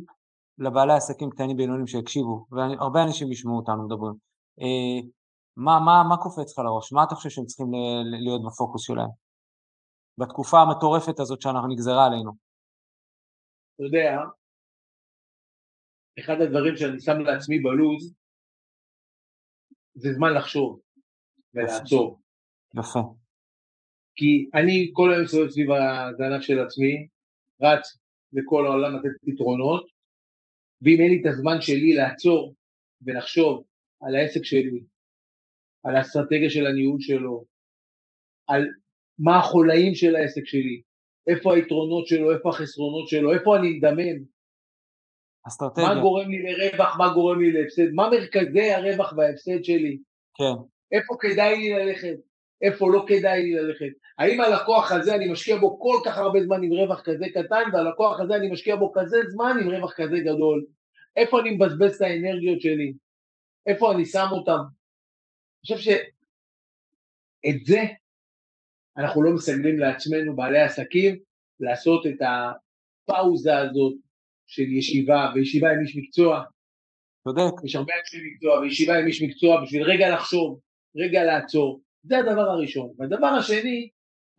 לבעלי 0.58 0.94
עסקים 0.94 1.30
קטנים 1.30 1.58
בינוניים 1.58 1.88
שיקשיבו, 1.88 2.46
והרבה 2.52 3.04
אנשים 3.04 3.32
ישמעו 3.32 3.58
אותנו 3.58 3.86
מדברים. 3.86 4.14
אה, 4.62 5.08
מה, 5.58 5.80
מה, 5.80 6.04
מה 6.10 6.18
קופץ 6.18 6.52
לך 6.52 6.66
לראש? 6.66 6.94
מה 6.94 7.04
אתה 7.04 7.16
חושב 7.16 7.30
שהם 7.30 7.46
צריכים 7.46 7.68
להיות 8.26 8.42
בפוקוס 8.46 8.86
שלהם? 8.86 9.10
בתקופה 10.18 10.58
המטורפת 10.62 11.20
הזאת 11.20 11.42
שאנחנו 11.42 11.68
נגזרה 11.68 12.06
עלינו. 12.06 12.32
אתה 13.76 13.84
יודע, 13.84 14.18
אחד 16.20 16.42
הדברים 16.42 16.76
שאני 16.76 17.00
שם 17.00 17.20
לעצמי 17.20 17.60
בלוז 17.60 18.14
זה 19.96 20.14
זמן 20.14 20.34
לחשוב 20.34 20.80
ולעצור. 21.54 22.20
יפה. 22.80 23.00
כי 24.16 24.50
אני 24.54 24.90
כל 24.94 25.12
היום 25.12 25.24
מסתובב 25.24 25.50
סביב 25.50 25.68
הזנב 25.72 26.42
של 26.42 26.60
עצמי, 26.60 27.08
רץ 27.62 27.98
לכל 28.34 28.66
העולם 28.66 28.96
לתת 28.96 29.16
פתרונות, 29.26 29.88
ואם 30.82 31.02
אין 31.02 31.12
לי 31.12 31.22
את 31.22 31.26
הזמן 31.26 31.62
שלי 31.62 31.94
לעצור 31.94 32.56
ולחשוב 33.06 33.64
על 34.02 34.16
העסק 34.16 34.44
שלי, 34.44 34.84
על 35.84 35.96
האסטרטגיה 35.96 36.50
של 36.50 36.68
הניהול 36.68 36.98
שלו, 37.00 37.46
על 38.48 38.68
מה 39.20 39.40
החולאים 39.40 39.96
של 39.96 40.16
העסק 40.16 40.46
שלי, 40.46 40.82
איפה 41.28 41.56
היתרונות 41.56 42.08
שלו, 42.08 42.32
איפה 42.32 42.50
החסרונות 42.50 43.08
שלו, 43.08 43.34
איפה 43.34 43.58
אני 43.58 43.78
מדמם, 43.78 44.24
אסטרטגיה. 45.48 45.88
מה 45.88 46.02
גורם 46.02 46.30
לי 46.30 46.44
לרווח, 46.44 46.98
מה 46.98 47.14
גורם 47.14 47.42
לי 47.42 47.52
להפסד, 47.52 47.92
מה 47.94 48.10
מרכזי 48.10 48.72
הרווח 48.72 49.14
וההפסד 49.18 49.64
שלי, 49.64 49.98
כן. 50.38 50.56
איפה 50.92 51.14
כדאי 51.20 51.58
לי 51.58 51.70
ללכת, 51.70 52.18
איפה 52.62 52.92
לא 52.92 53.06
כדאי 53.08 53.44
לי 53.44 53.54
ללכת. 53.54 53.94
האם 54.18 54.42
הלקוח 54.42 54.92
הזה 54.92 55.16
אני 55.16 55.32
משקיע 55.32 55.58
בו 55.58 55.80
כל 55.80 55.98
כך 56.06 56.18
הרבה 56.18 56.44
זמן 56.44 56.64
עם 56.64 56.72
רווח 56.72 57.02
כזה 57.02 57.26
קטן, 57.34 57.64
והלקוח 57.74 58.20
הזה 58.20 58.36
אני 58.36 58.52
משקיע 58.52 58.76
בו 58.76 58.92
כזה 58.96 59.18
זמן 59.30 59.58
עם 59.62 59.70
רווח 59.70 59.94
כזה 59.96 60.20
גדול. 60.20 60.66
איפה 61.16 61.40
אני 61.40 61.52
מבזבז 61.52 61.96
את 61.96 62.02
האנרגיות 62.02 62.62
שלי? 62.62 62.94
איפה 63.66 63.94
אני 63.94 64.06
שם 64.06 64.28
אותם? 64.32 64.60
אני 64.60 65.76
חושב 65.76 65.78
שאת 65.78 67.66
זה 67.66 67.82
אנחנו 68.98 69.24
לא 69.24 69.32
מסגלים 69.32 69.80
לעצמנו, 69.80 70.36
בעלי 70.36 70.62
עסקים, 70.62 71.20
לעשות 71.60 72.08
את 72.08 72.20
הפאוזה 72.22 73.58
הזאת 73.58 73.94
של 74.48 74.64
ישיבה, 74.64 75.32
וישיבה 75.36 75.72
עם 75.72 75.80
איש 75.80 75.98
מקצוע. 75.98 76.44
צודק. 77.24 77.64
יש 77.64 77.76
הרבה 77.76 77.94
אנשי 78.00 78.18
מקצוע, 78.32 78.60
וישיבה 78.60 78.98
עם 79.00 79.08
איש 79.08 79.22
מקצוע 79.22 79.64
בשביל 79.64 79.84
רגע 79.84 80.10
לחשוב, 80.10 80.60
רגע 80.96 81.24
לעצור. 81.24 81.82
זה 82.08 82.18
הדבר 82.18 82.42
הראשון. 82.42 82.94
והדבר 82.98 83.28
השני, 83.28 83.90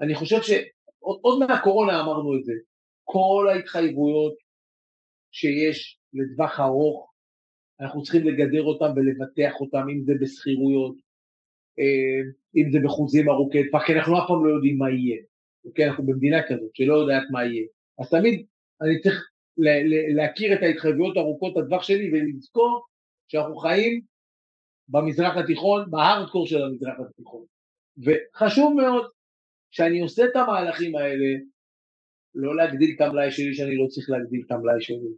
אני 0.01 0.15
חושב 0.15 0.43
שעוד 0.43 1.39
מהקורונה 1.49 2.01
אמרנו 2.01 2.39
את 2.39 2.45
זה, 2.45 2.53
כל 3.05 3.47
ההתחייבויות 3.53 4.35
שיש 5.33 5.99
לטווח 6.15 6.61
ארוך, 6.61 7.13
אנחנו 7.81 8.03
צריכים 8.03 8.27
לגדר 8.27 8.63
אותם 8.63 8.93
ולבטח 8.97 9.61
אותם, 9.61 9.87
אם 9.93 10.03
זה 10.05 10.13
בשכירויות, 10.21 10.97
אה, 11.79 12.21
אם 12.57 12.71
זה 12.73 12.79
בחוזים 12.85 13.29
ארוכי 13.29 13.71
טווח, 13.71 13.87
כי 13.87 13.95
אנחנו 13.95 14.19
אף 14.19 14.25
פעם 14.29 14.47
לא 14.47 14.55
יודעים 14.55 14.79
מה 14.79 14.91
יהיה, 14.91 15.23
אוקיי? 15.65 15.89
אנחנו 15.89 16.07
במדינה 16.07 16.43
כזאת 16.49 16.71
שלא 16.75 16.95
יודעת 16.95 17.23
מה 17.31 17.45
יהיה. 17.45 17.67
אז 17.99 18.11
תמיד 18.11 18.47
אני 18.83 19.01
צריך 19.01 19.31
להכיר 20.17 20.55
את 20.55 20.63
ההתחייבויות 20.63 21.17
ארוכות 21.17 21.57
הטווח 21.57 21.83
שלי 21.83 22.11
ולזכור 22.13 22.87
שאנחנו 23.29 23.57
חיים 23.57 24.01
במזרח 24.89 25.37
התיכון, 25.37 25.91
בהארדקור 25.91 26.47
של 26.47 26.63
המזרח 26.63 26.95
התיכון. 27.01 27.45
וחשוב 27.99 28.75
מאוד 28.77 29.07
שאני 29.71 30.01
עושה 30.01 30.25
את 30.25 30.37
המהלכים 30.37 30.97
האלה, 30.97 31.27
לא 32.35 32.57
להגדיל 32.57 32.95
את 32.97 33.01
המלאי 33.01 33.31
שלי 33.31 33.55
שאני 33.55 33.77
לא 33.77 33.87
צריך 33.87 34.11
להגדיל 34.11 34.43
את 34.47 34.53
המלאי 34.53 34.81
שלי, 34.81 35.09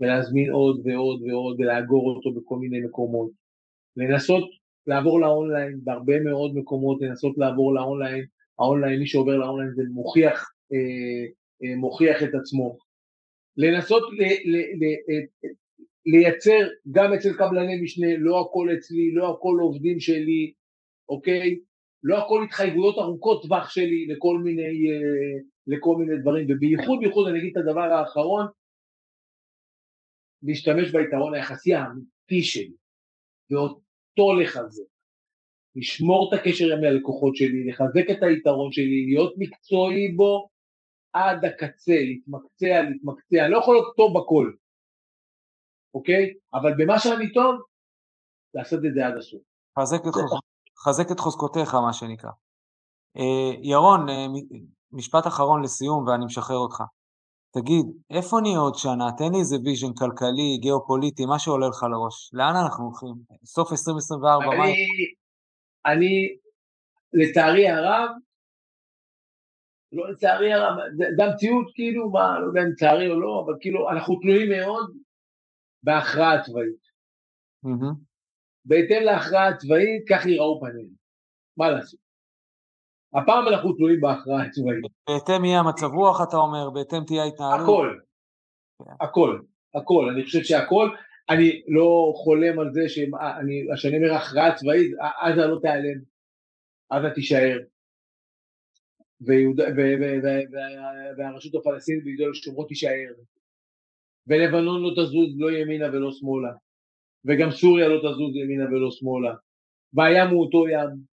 ולהזמין 0.00 0.50
עוד 0.50 0.80
ועוד 0.84 1.22
ועוד 1.22 1.60
ולאגור 1.60 2.16
אותו 2.16 2.32
בכל 2.40 2.56
מיני 2.56 2.80
מקומות. 2.80 3.30
לנסות 3.96 4.50
לעבור 4.86 5.20
לאונליין 5.20 5.80
בהרבה 5.84 6.20
מאוד 6.20 6.54
מקומות, 6.54 7.02
לנסות 7.02 7.38
לעבור 7.38 7.74
לאונליין, 7.74 8.24
האונליין, 8.58 8.98
מי 8.98 9.06
שעובר 9.06 9.36
לאונליין 9.36 9.72
זה 9.74 9.82
מוכיח, 9.90 10.52
אה, 10.72 11.26
אה, 11.62 11.76
מוכיח 11.76 12.22
את 12.22 12.34
עצמו. 12.34 12.78
לנסות 13.56 14.02
ל, 14.18 14.22
ל, 14.22 14.56
ל, 14.56 14.84
ל, 14.84 15.26
לייצר 16.06 16.68
גם 16.90 17.12
אצל 17.12 17.32
קבלני 17.32 17.80
משנה, 17.82 18.16
לא 18.18 18.40
הכל 18.40 18.68
אצלי, 18.78 19.12
לא 19.12 19.30
הכל 19.30 19.56
עובדים 19.60 20.00
שלי, 20.00 20.52
אוקיי? 21.08 21.58
לא 22.02 22.18
הכל 22.18 22.44
התחייבויות 22.44 22.98
ארוכות 22.98 23.42
טווח 23.42 23.70
שלי 23.70 24.06
לכל 24.06 24.38
מיני, 24.38 24.62
אה, 24.62 25.38
לכל 25.66 25.96
מיני 25.96 26.22
דברים, 26.22 26.46
ובייחוד 26.48 26.98
בייחוד 27.00 27.28
אני 27.28 27.38
אגיד 27.38 27.56
את 27.56 27.62
הדבר 27.62 27.92
האחרון, 27.92 28.46
להשתמש 30.42 30.90
ביתרון 30.90 31.34
היחסי 31.34 31.74
האמיתי 31.74 32.42
שלי, 32.42 32.74
ואותו 33.50 34.40
לחזק, 34.40 34.84
לשמור 35.76 36.28
את 36.28 36.40
הקשר 36.40 36.64
עם 36.64 36.84
הלקוחות 36.84 37.36
שלי, 37.36 37.68
לחזק 37.68 38.10
את 38.10 38.22
היתרון 38.22 38.72
שלי, 38.72 39.06
להיות 39.06 39.34
מקצועי 39.38 40.08
בו 40.16 40.48
עד 41.12 41.44
הקצה, 41.44 41.92
להתמקצע, 41.92 42.82
להתמקצע, 42.90 43.44
אני 43.44 43.52
לא 43.52 43.58
יכול 43.58 43.74
להיות 43.74 43.96
טוב 43.96 44.12
בכל, 44.18 44.52
אוקיי? 45.94 46.34
אבל 46.54 46.72
במה 46.78 46.98
שאני 46.98 47.32
טוב, 47.32 47.54
לעשות 48.54 48.80
את 48.84 48.94
זה 48.94 49.06
עד 49.06 49.16
הסוף. 49.18 49.42
חזק 50.84 51.12
את 51.12 51.20
חוזקותיך, 51.20 51.74
מה 51.74 51.92
שנקרא. 51.92 52.30
אה, 53.16 53.52
ירון, 53.62 54.08
אה, 54.08 54.26
משפט 54.92 55.26
אחרון 55.26 55.62
לסיום 55.62 56.06
ואני 56.06 56.24
משחרר 56.24 56.56
אותך. 56.56 56.82
תגיד, 57.54 57.86
איפה 58.10 58.40
נהיה 58.42 58.58
עוד 58.58 58.74
שנה? 58.74 59.12
תן 59.18 59.32
לי 59.32 59.38
איזה 59.38 59.56
vision 59.64 59.92
כלכלי, 59.98 60.58
גיאופוליטי, 60.60 61.26
מה 61.26 61.38
שעולה 61.38 61.68
לך 61.68 61.82
לראש. 61.82 62.30
לאן 62.32 62.54
אנחנו 62.64 62.84
הולכים? 62.84 63.14
סוף 63.44 63.72
2024, 63.72 64.46
מה... 64.46 64.52
אני, 64.52 64.74
אני, 65.86 66.36
לצערי 67.12 67.68
הרב, 67.68 68.10
לא 69.92 70.10
לצערי 70.10 70.52
הרב, 70.52 70.76
זה 71.16 71.24
המציאות 71.24 71.66
כאילו, 71.74 72.10
מה, 72.10 72.40
לא 72.40 72.46
יודע 72.46 72.60
אם 72.60 72.70
לצערי 72.72 73.10
או 73.10 73.20
לא, 73.20 73.44
אבל 73.44 73.54
כאילו, 73.60 73.90
אנחנו 73.90 74.20
תלויים 74.20 74.50
מאוד 74.50 74.96
בהכרעה 75.82 76.42
צבאית. 76.42 76.82
Mm-hmm. 77.66 78.09
בהתאם 78.70 79.02
להכרעה 79.02 79.48
הצבאית, 79.48 80.04
כך 80.08 80.26
ייראו 80.26 80.60
פנינו. 80.60 80.88
מה 81.56 81.70
לעשות? 81.70 82.00
הפעם 83.14 83.48
אנחנו 83.48 83.72
תלויים 83.72 84.00
בהכרעה 84.00 84.42
הצבאית. 84.42 84.84
בהתאם 85.08 85.44
יהיה 85.44 85.58
המצב 85.60 85.86
רוח, 85.86 86.20
אתה 86.28 86.36
אומר, 86.36 86.70
בהתאם 86.70 87.04
תהיה 87.06 87.22
ההתנהלות. 87.22 87.60
הכל, 87.62 87.98
כן. 88.84 89.04
הכל, 89.04 89.40
הכל. 89.74 90.10
אני 90.14 90.24
חושב 90.24 90.42
שהכל, 90.42 90.88
אני 91.30 91.62
לא 91.68 92.12
חולם 92.16 92.58
על 92.58 92.72
זה 92.72 92.88
שאני 93.76 93.96
אומר 93.96 94.14
הכרעה 94.14 94.54
צבאית, 94.54 94.92
עזה 95.20 95.46
לא 95.46 95.58
תיעלם, 95.62 96.00
עזה 96.90 97.10
תישאר. 97.14 97.58
והרשות 101.16 101.54
הפלסטינית 101.54 102.04
ביהודה 102.04 102.30
ושומרון 102.30 102.66
תישאר. 102.68 103.12
ולבנון 104.26 104.82
לא 104.82 104.90
תזוז 104.90 105.30
לא 105.38 105.52
ימינה 105.52 105.86
ולא 105.86 106.10
שמאלה. 106.12 106.52
וגם 107.24 107.50
סוריה 107.50 107.88
לא 107.88 107.98
תזוז 107.98 108.36
ימינה 108.36 108.64
ולא 108.64 108.90
שמאלה. 108.90 109.34
והים 109.94 110.28
הוא 110.28 110.44
אותו 110.44 110.68
ים, 110.68 111.10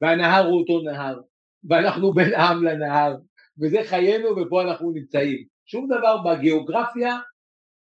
והנהר 0.00 0.46
הוא 0.46 0.60
אותו 0.60 0.80
נהר, 0.82 1.20
ואנחנו 1.68 2.12
בין 2.12 2.34
עם 2.34 2.64
לנהר, 2.64 3.16
וזה 3.62 3.78
חיינו 3.84 4.28
ופה 4.36 4.62
אנחנו 4.62 4.90
נמצאים. 4.90 5.44
שום 5.66 5.86
דבר 5.86 6.16
בגיאוגרפיה 6.24 7.18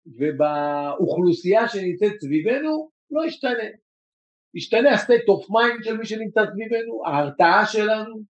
ובאוכלוסייה 0.06 1.68
שנמצאת 1.68 2.20
סביבנו 2.20 2.90
לא 3.10 3.24
ישתנה. 3.26 3.68
ישתנה 4.54 4.90
ה-state 4.90 5.28
of 5.28 5.50
mind 5.50 5.84
של 5.84 5.96
מי 5.96 6.06
שנמצא 6.06 6.40
סביבנו, 6.52 7.06
ההרתעה 7.06 7.66
שלנו, 7.66 8.22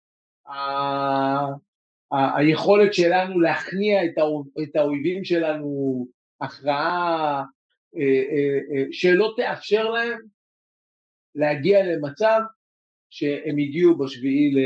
ה- 0.46 1.52
ה- 2.12 2.36
היכולת 2.36 2.94
שלנו 2.94 3.40
להכניע 3.40 4.04
את, 4.04 4.18
האו- 4.18 4.44
את 4.62 4.76
האויבים 4.76 5.24
שלנו, 5.24 6.06
הכרעה 6.40 7.44
שלא 8.92 9.34
תאפשר 9.36 9.90
להם 9.90 10.18
להגיע 11.34 11.78
למצב 11.86 12.40
שהם 13.10 13.58
הגיעו 13.58 13.98
בשביעי, 13.98 14.54
ל... 14.54 14.58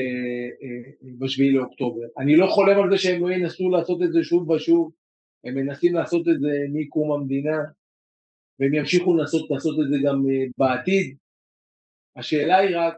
בשביעי 1.19 1.53
לאוקטובר. 1.53 2.07
אני 2.19 2.37
לא 2.37 2.47
חולם 2.47 2.83
על 2.83 2.91
זה 2.91 2.99
שהם 2.99 3.23
לא 3.23 3.31
ינסו 3.31 3.71
לעשות 3.71 4.03
את 4.03 4.13
זה 4.13 4.19
שוב 4.23 4.51
ושוב, 4.51 4.93
הם 5.45 5.55
מנסים 5.55 5.95
לעשות 5.95 6.29
את 6.29 6.41
זה 6.41 6.51
מקום 6.73 7.13
המדינה, 7.13 7.59
והם 8.61 8.75
ימשיכו 8.75 9.17
לנסות 9.17 9.51
לעשות 9.51 9.77
את 9.85 9.91
זה 9.91 9.97
גם 10.07 10.23
בעתיד. 10.59 11.17
השאלה 12.17 12.59
היא 12.59 12.77
רק, 12.77 12.95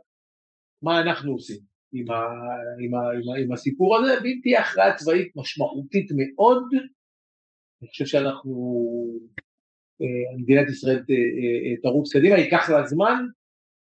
מה 0.83 1.01
אנחנו 1.01 1.33
עושים 1.33 1.61
עם, 1.93 2.11
ה... 2.11 2.15
עם, 2.85 2.95
ה... 2.95 2.99
עם, 2.99 3.31
ה... 3.31 3.39
עם 3.45 3.53
הסיפור 3.53 3.97
הזה, 3.97 4.13
ואם 4.23 4.39
תהיה 4.43 4.61
הכרעה 4.61 4.97
צבאית 4.97 5.33
משמעותית 5.37 6.09
מאוד, 6.17 6.63
אני 7.83 7.89
חושב 7.89 8.07
שאנחנו 8.07 8.53
אה, 9.21 9.48
מדינת 10.39 10.69
ישראל 10.69 10.97
אה, 10.97 11.15
אה, 11.15 11.77
תרוץ 11.83 12.13
קדימה, 12.13 12.39
ייקח 12.39 12.71
לה 12.71 12.87
זמן, 12.87 13.25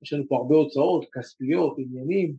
יש 0.03 0.12
לנו 0.12 0.25
פה 0.29 0.37
הרבה 0.37 0.55
הוצאות 0.55 1.05
כספיות, 1.12 1.77
עניינים, 1.79 2.37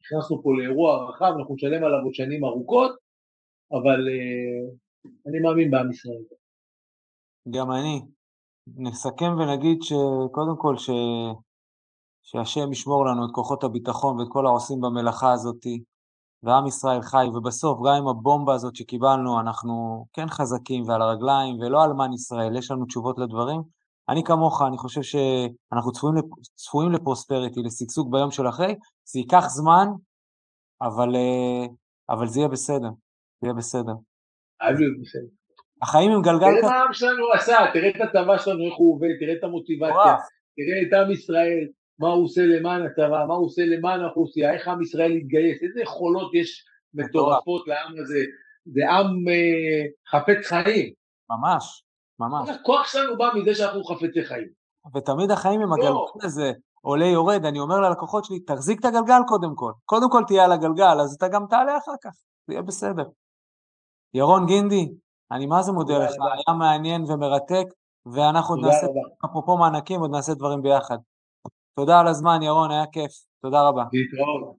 נכנסנו 0.00 0.42
פה 0.42 0.50
לאירוע 0.56 1.10
רחב, 1.10 1.32
אנחנו 1.38 1.54
נשלם 1.54 1.84
עליו 1.84 1.98
עוד 2.04 2.14
שנים 2.14 2.44
ארוכות, 2.44 2.96
אבל 3.72 4.08
אני 5.26 5.38
מאמין 5.40 5.70
בעם 5.70 5.90
ישראל. 5.90 6.22
גם 7.50 7.72
אני. 7.72 8.00
נסכם 8.76 9.32
ונגיד 9.38 9.78
שקודם 9.82 10.56
כל 10.58 10.76
ש... 10.76 10.90
שהשם 12.22 12.72
ישמור 12.72 13.06
לנו 13.06 13.26
את 13.26 13.30
כוחות 13.34 13.64
הביטחון 13.64 14.20
ואת 14.20 14.28
כל 14.30 14.46
העושים 14.46 14.80
במלאכה 14.80 15.32
הזאתי, 15.32 15.82
ועם 16.42 16.66
ישראל 16.66 17.02
חי, 17.02 17.26
ובסוף, 17.34 17.78
גם 17.86 17.94
עם 17.94 18.08
הבומבה 18.08 18.54
הזאת 18.54 18.76
שקיבלנו, 18.76 19.40
אנחנו 19.40 20.06
כן 20.12 20.28
חזקים 20.28 20.88
ועל 20.88 21.02
הרגליים, 21.02 21.60
ולא 21.60 21.84
אלמן 21.84 22.12
ישראל, 22.12 22.56
יש 22.56 22.70
לנו 22.70 22.86
תשובות 22.86 23.18
לדברים. 23.18 23.62
אני 24.08 24.24
כמוך, 24.24 24.62
אני 24.68 24.78
חושב 24.78 25.02
שאנחנו 25.02 25.92
צפויים, 25.92 26.16
לפ... 26.16 26.24
צפויים 26.54 26.92
לפרוספריטי, 26.92 27.60
לשגשוג 27.62 28.12
ביום 28.12 28.30
של 28.30 28.48
אחרי, 28.48 28.74
זה 29.04 29.18
ייקח 29.18 29.44
זמן, 29.48 29.86
אבל, 30.82 31.16
אה, 31.16 31.66
אבל 32.10 32.26
זה 32.26 32.40
יהיה 32.40 32.48
בסדר, 32.48 32.90
זה 33.40 33.46
יהיה 33.46 33.54
בסדר. 33.54 33.92
החיים 35.82 36.12
הם 36.12 36.22
גלגל... 36.22 36.38
תראה 36.38 36.70
מה 36.70 36.76
העם 36.76 36.92
שלנו 36.92 37.24
עשה, 37.34 37.56
תראה 37.72 37.88
את 37.88 38.00
הצבא 38.00 38.38
שלנו, 38.38 38.64
איך 38.64 38.74
הוא 38.78 38.94
עובד, 38.94 39.08
תראה 39.20 39.34
את 39.38 39.44
המוטיבציה, 39.44 40.14
תראה 40.56 40.78
את 40.88 40.92
עם 40.92 41.10
ישראל, 41.10 41.68
מה 42.00 42.08
הוא 42.08 42.24
עושה 42.24 42.42
למען 42.46 42.86
הצבא, 42.86 43.24
מה 43.28 43.34
הוא 43.34 43.46
עושה 43.46 43.62
למען 43.64 44.00
האוכלוסייה, 44.00 44.54
איך 44.54 44.68
עם 44.68 44.82
ישראל 44.82 45.12
יתגייס, 45.12 45.62
איזה 45.62 45.80
יכולות 45.80 46.34
יש 46.34 46.64
מטורפות 46.94 47.68
לעם 47.68 47.92
הזה, 48.02 48.18
זה 48.64 48.90
עם 48.90 49.28
אה, 49.28 49.86
חפץ 50.10 50.46
חיים. 50.46 50.92
ממש, 51.30 51.82
ממש. 52.18 52.48
הכוח 52.48 52.86
שלנו 52.86 53.18
בא 53.18 53.30
מזה 53.34 53.54
שאנחנו 53.54 53.84
חפצי 53.84 54.24
חיים. 54.24 54.48
ותמיד 54.94 55.30
החיים 55.30 55.60
הגלגל 55.60 55.90
לא. 55.90 56.06
הזה, 56.22 56.52
עולה 56.80 57.06
יורד, 57.06 57.44
אני 57.44 57.60
אומר 57.60 57.80
ללקוחות 57.80 58.24
שלי, 58.24 58.40
תחזיק 58.40 58.80
את 58.80 58.84
הגלגל 58.84 59.20
קודם 59.28 59.54
כל, 59.54 59.72
קודם 59.84 60.10
כל 60.10 60.22
תהיה 60.26 60.44
על 60.44 60.52
הגלגל, 60.52 61.00
אז 61.00 61.14
אתה 61.14 61.28
גם 61.28 61.46
תעלה 61.50 61.78
אחר 61.78 61.92
כך, 62.02 62.10
זה 62.46 62.52
יהיה 62.52 62.62
בסדר. 62.62 63.04
ירון 64.14 64.46
גינדי, 64.46 64.88
אני 65.32 65.46
מה 65.46 65.62
זה 65.62 65.72
מודה 65.72 65.98
לך, 65.98 66.12
היה 66.12 66.56
מעניין 66.58 67.04
ומרתק, 67.08 67.66
ואנחנו 68.06 68.54
עוד 68.54 68.64
נעשה, 68.64 68.86
אפרופו 69.24 69.56
מענקים, 69.56 70.00
עוד 70.00 70.10
נעשה 70.10 70.34
דברים 70.34 70.62
ביחד. 70.62 70.98
תודה 71.80 72.00
על 72.00 72.06
הזמן, 72.06 72.42
ירון, 72.42 72.70
היה 72.70 72.86
כיף. 72.92 73.12
תודה 73.42 73.62
רבה. 73.68 73.84
להתראות. 73.92 74.56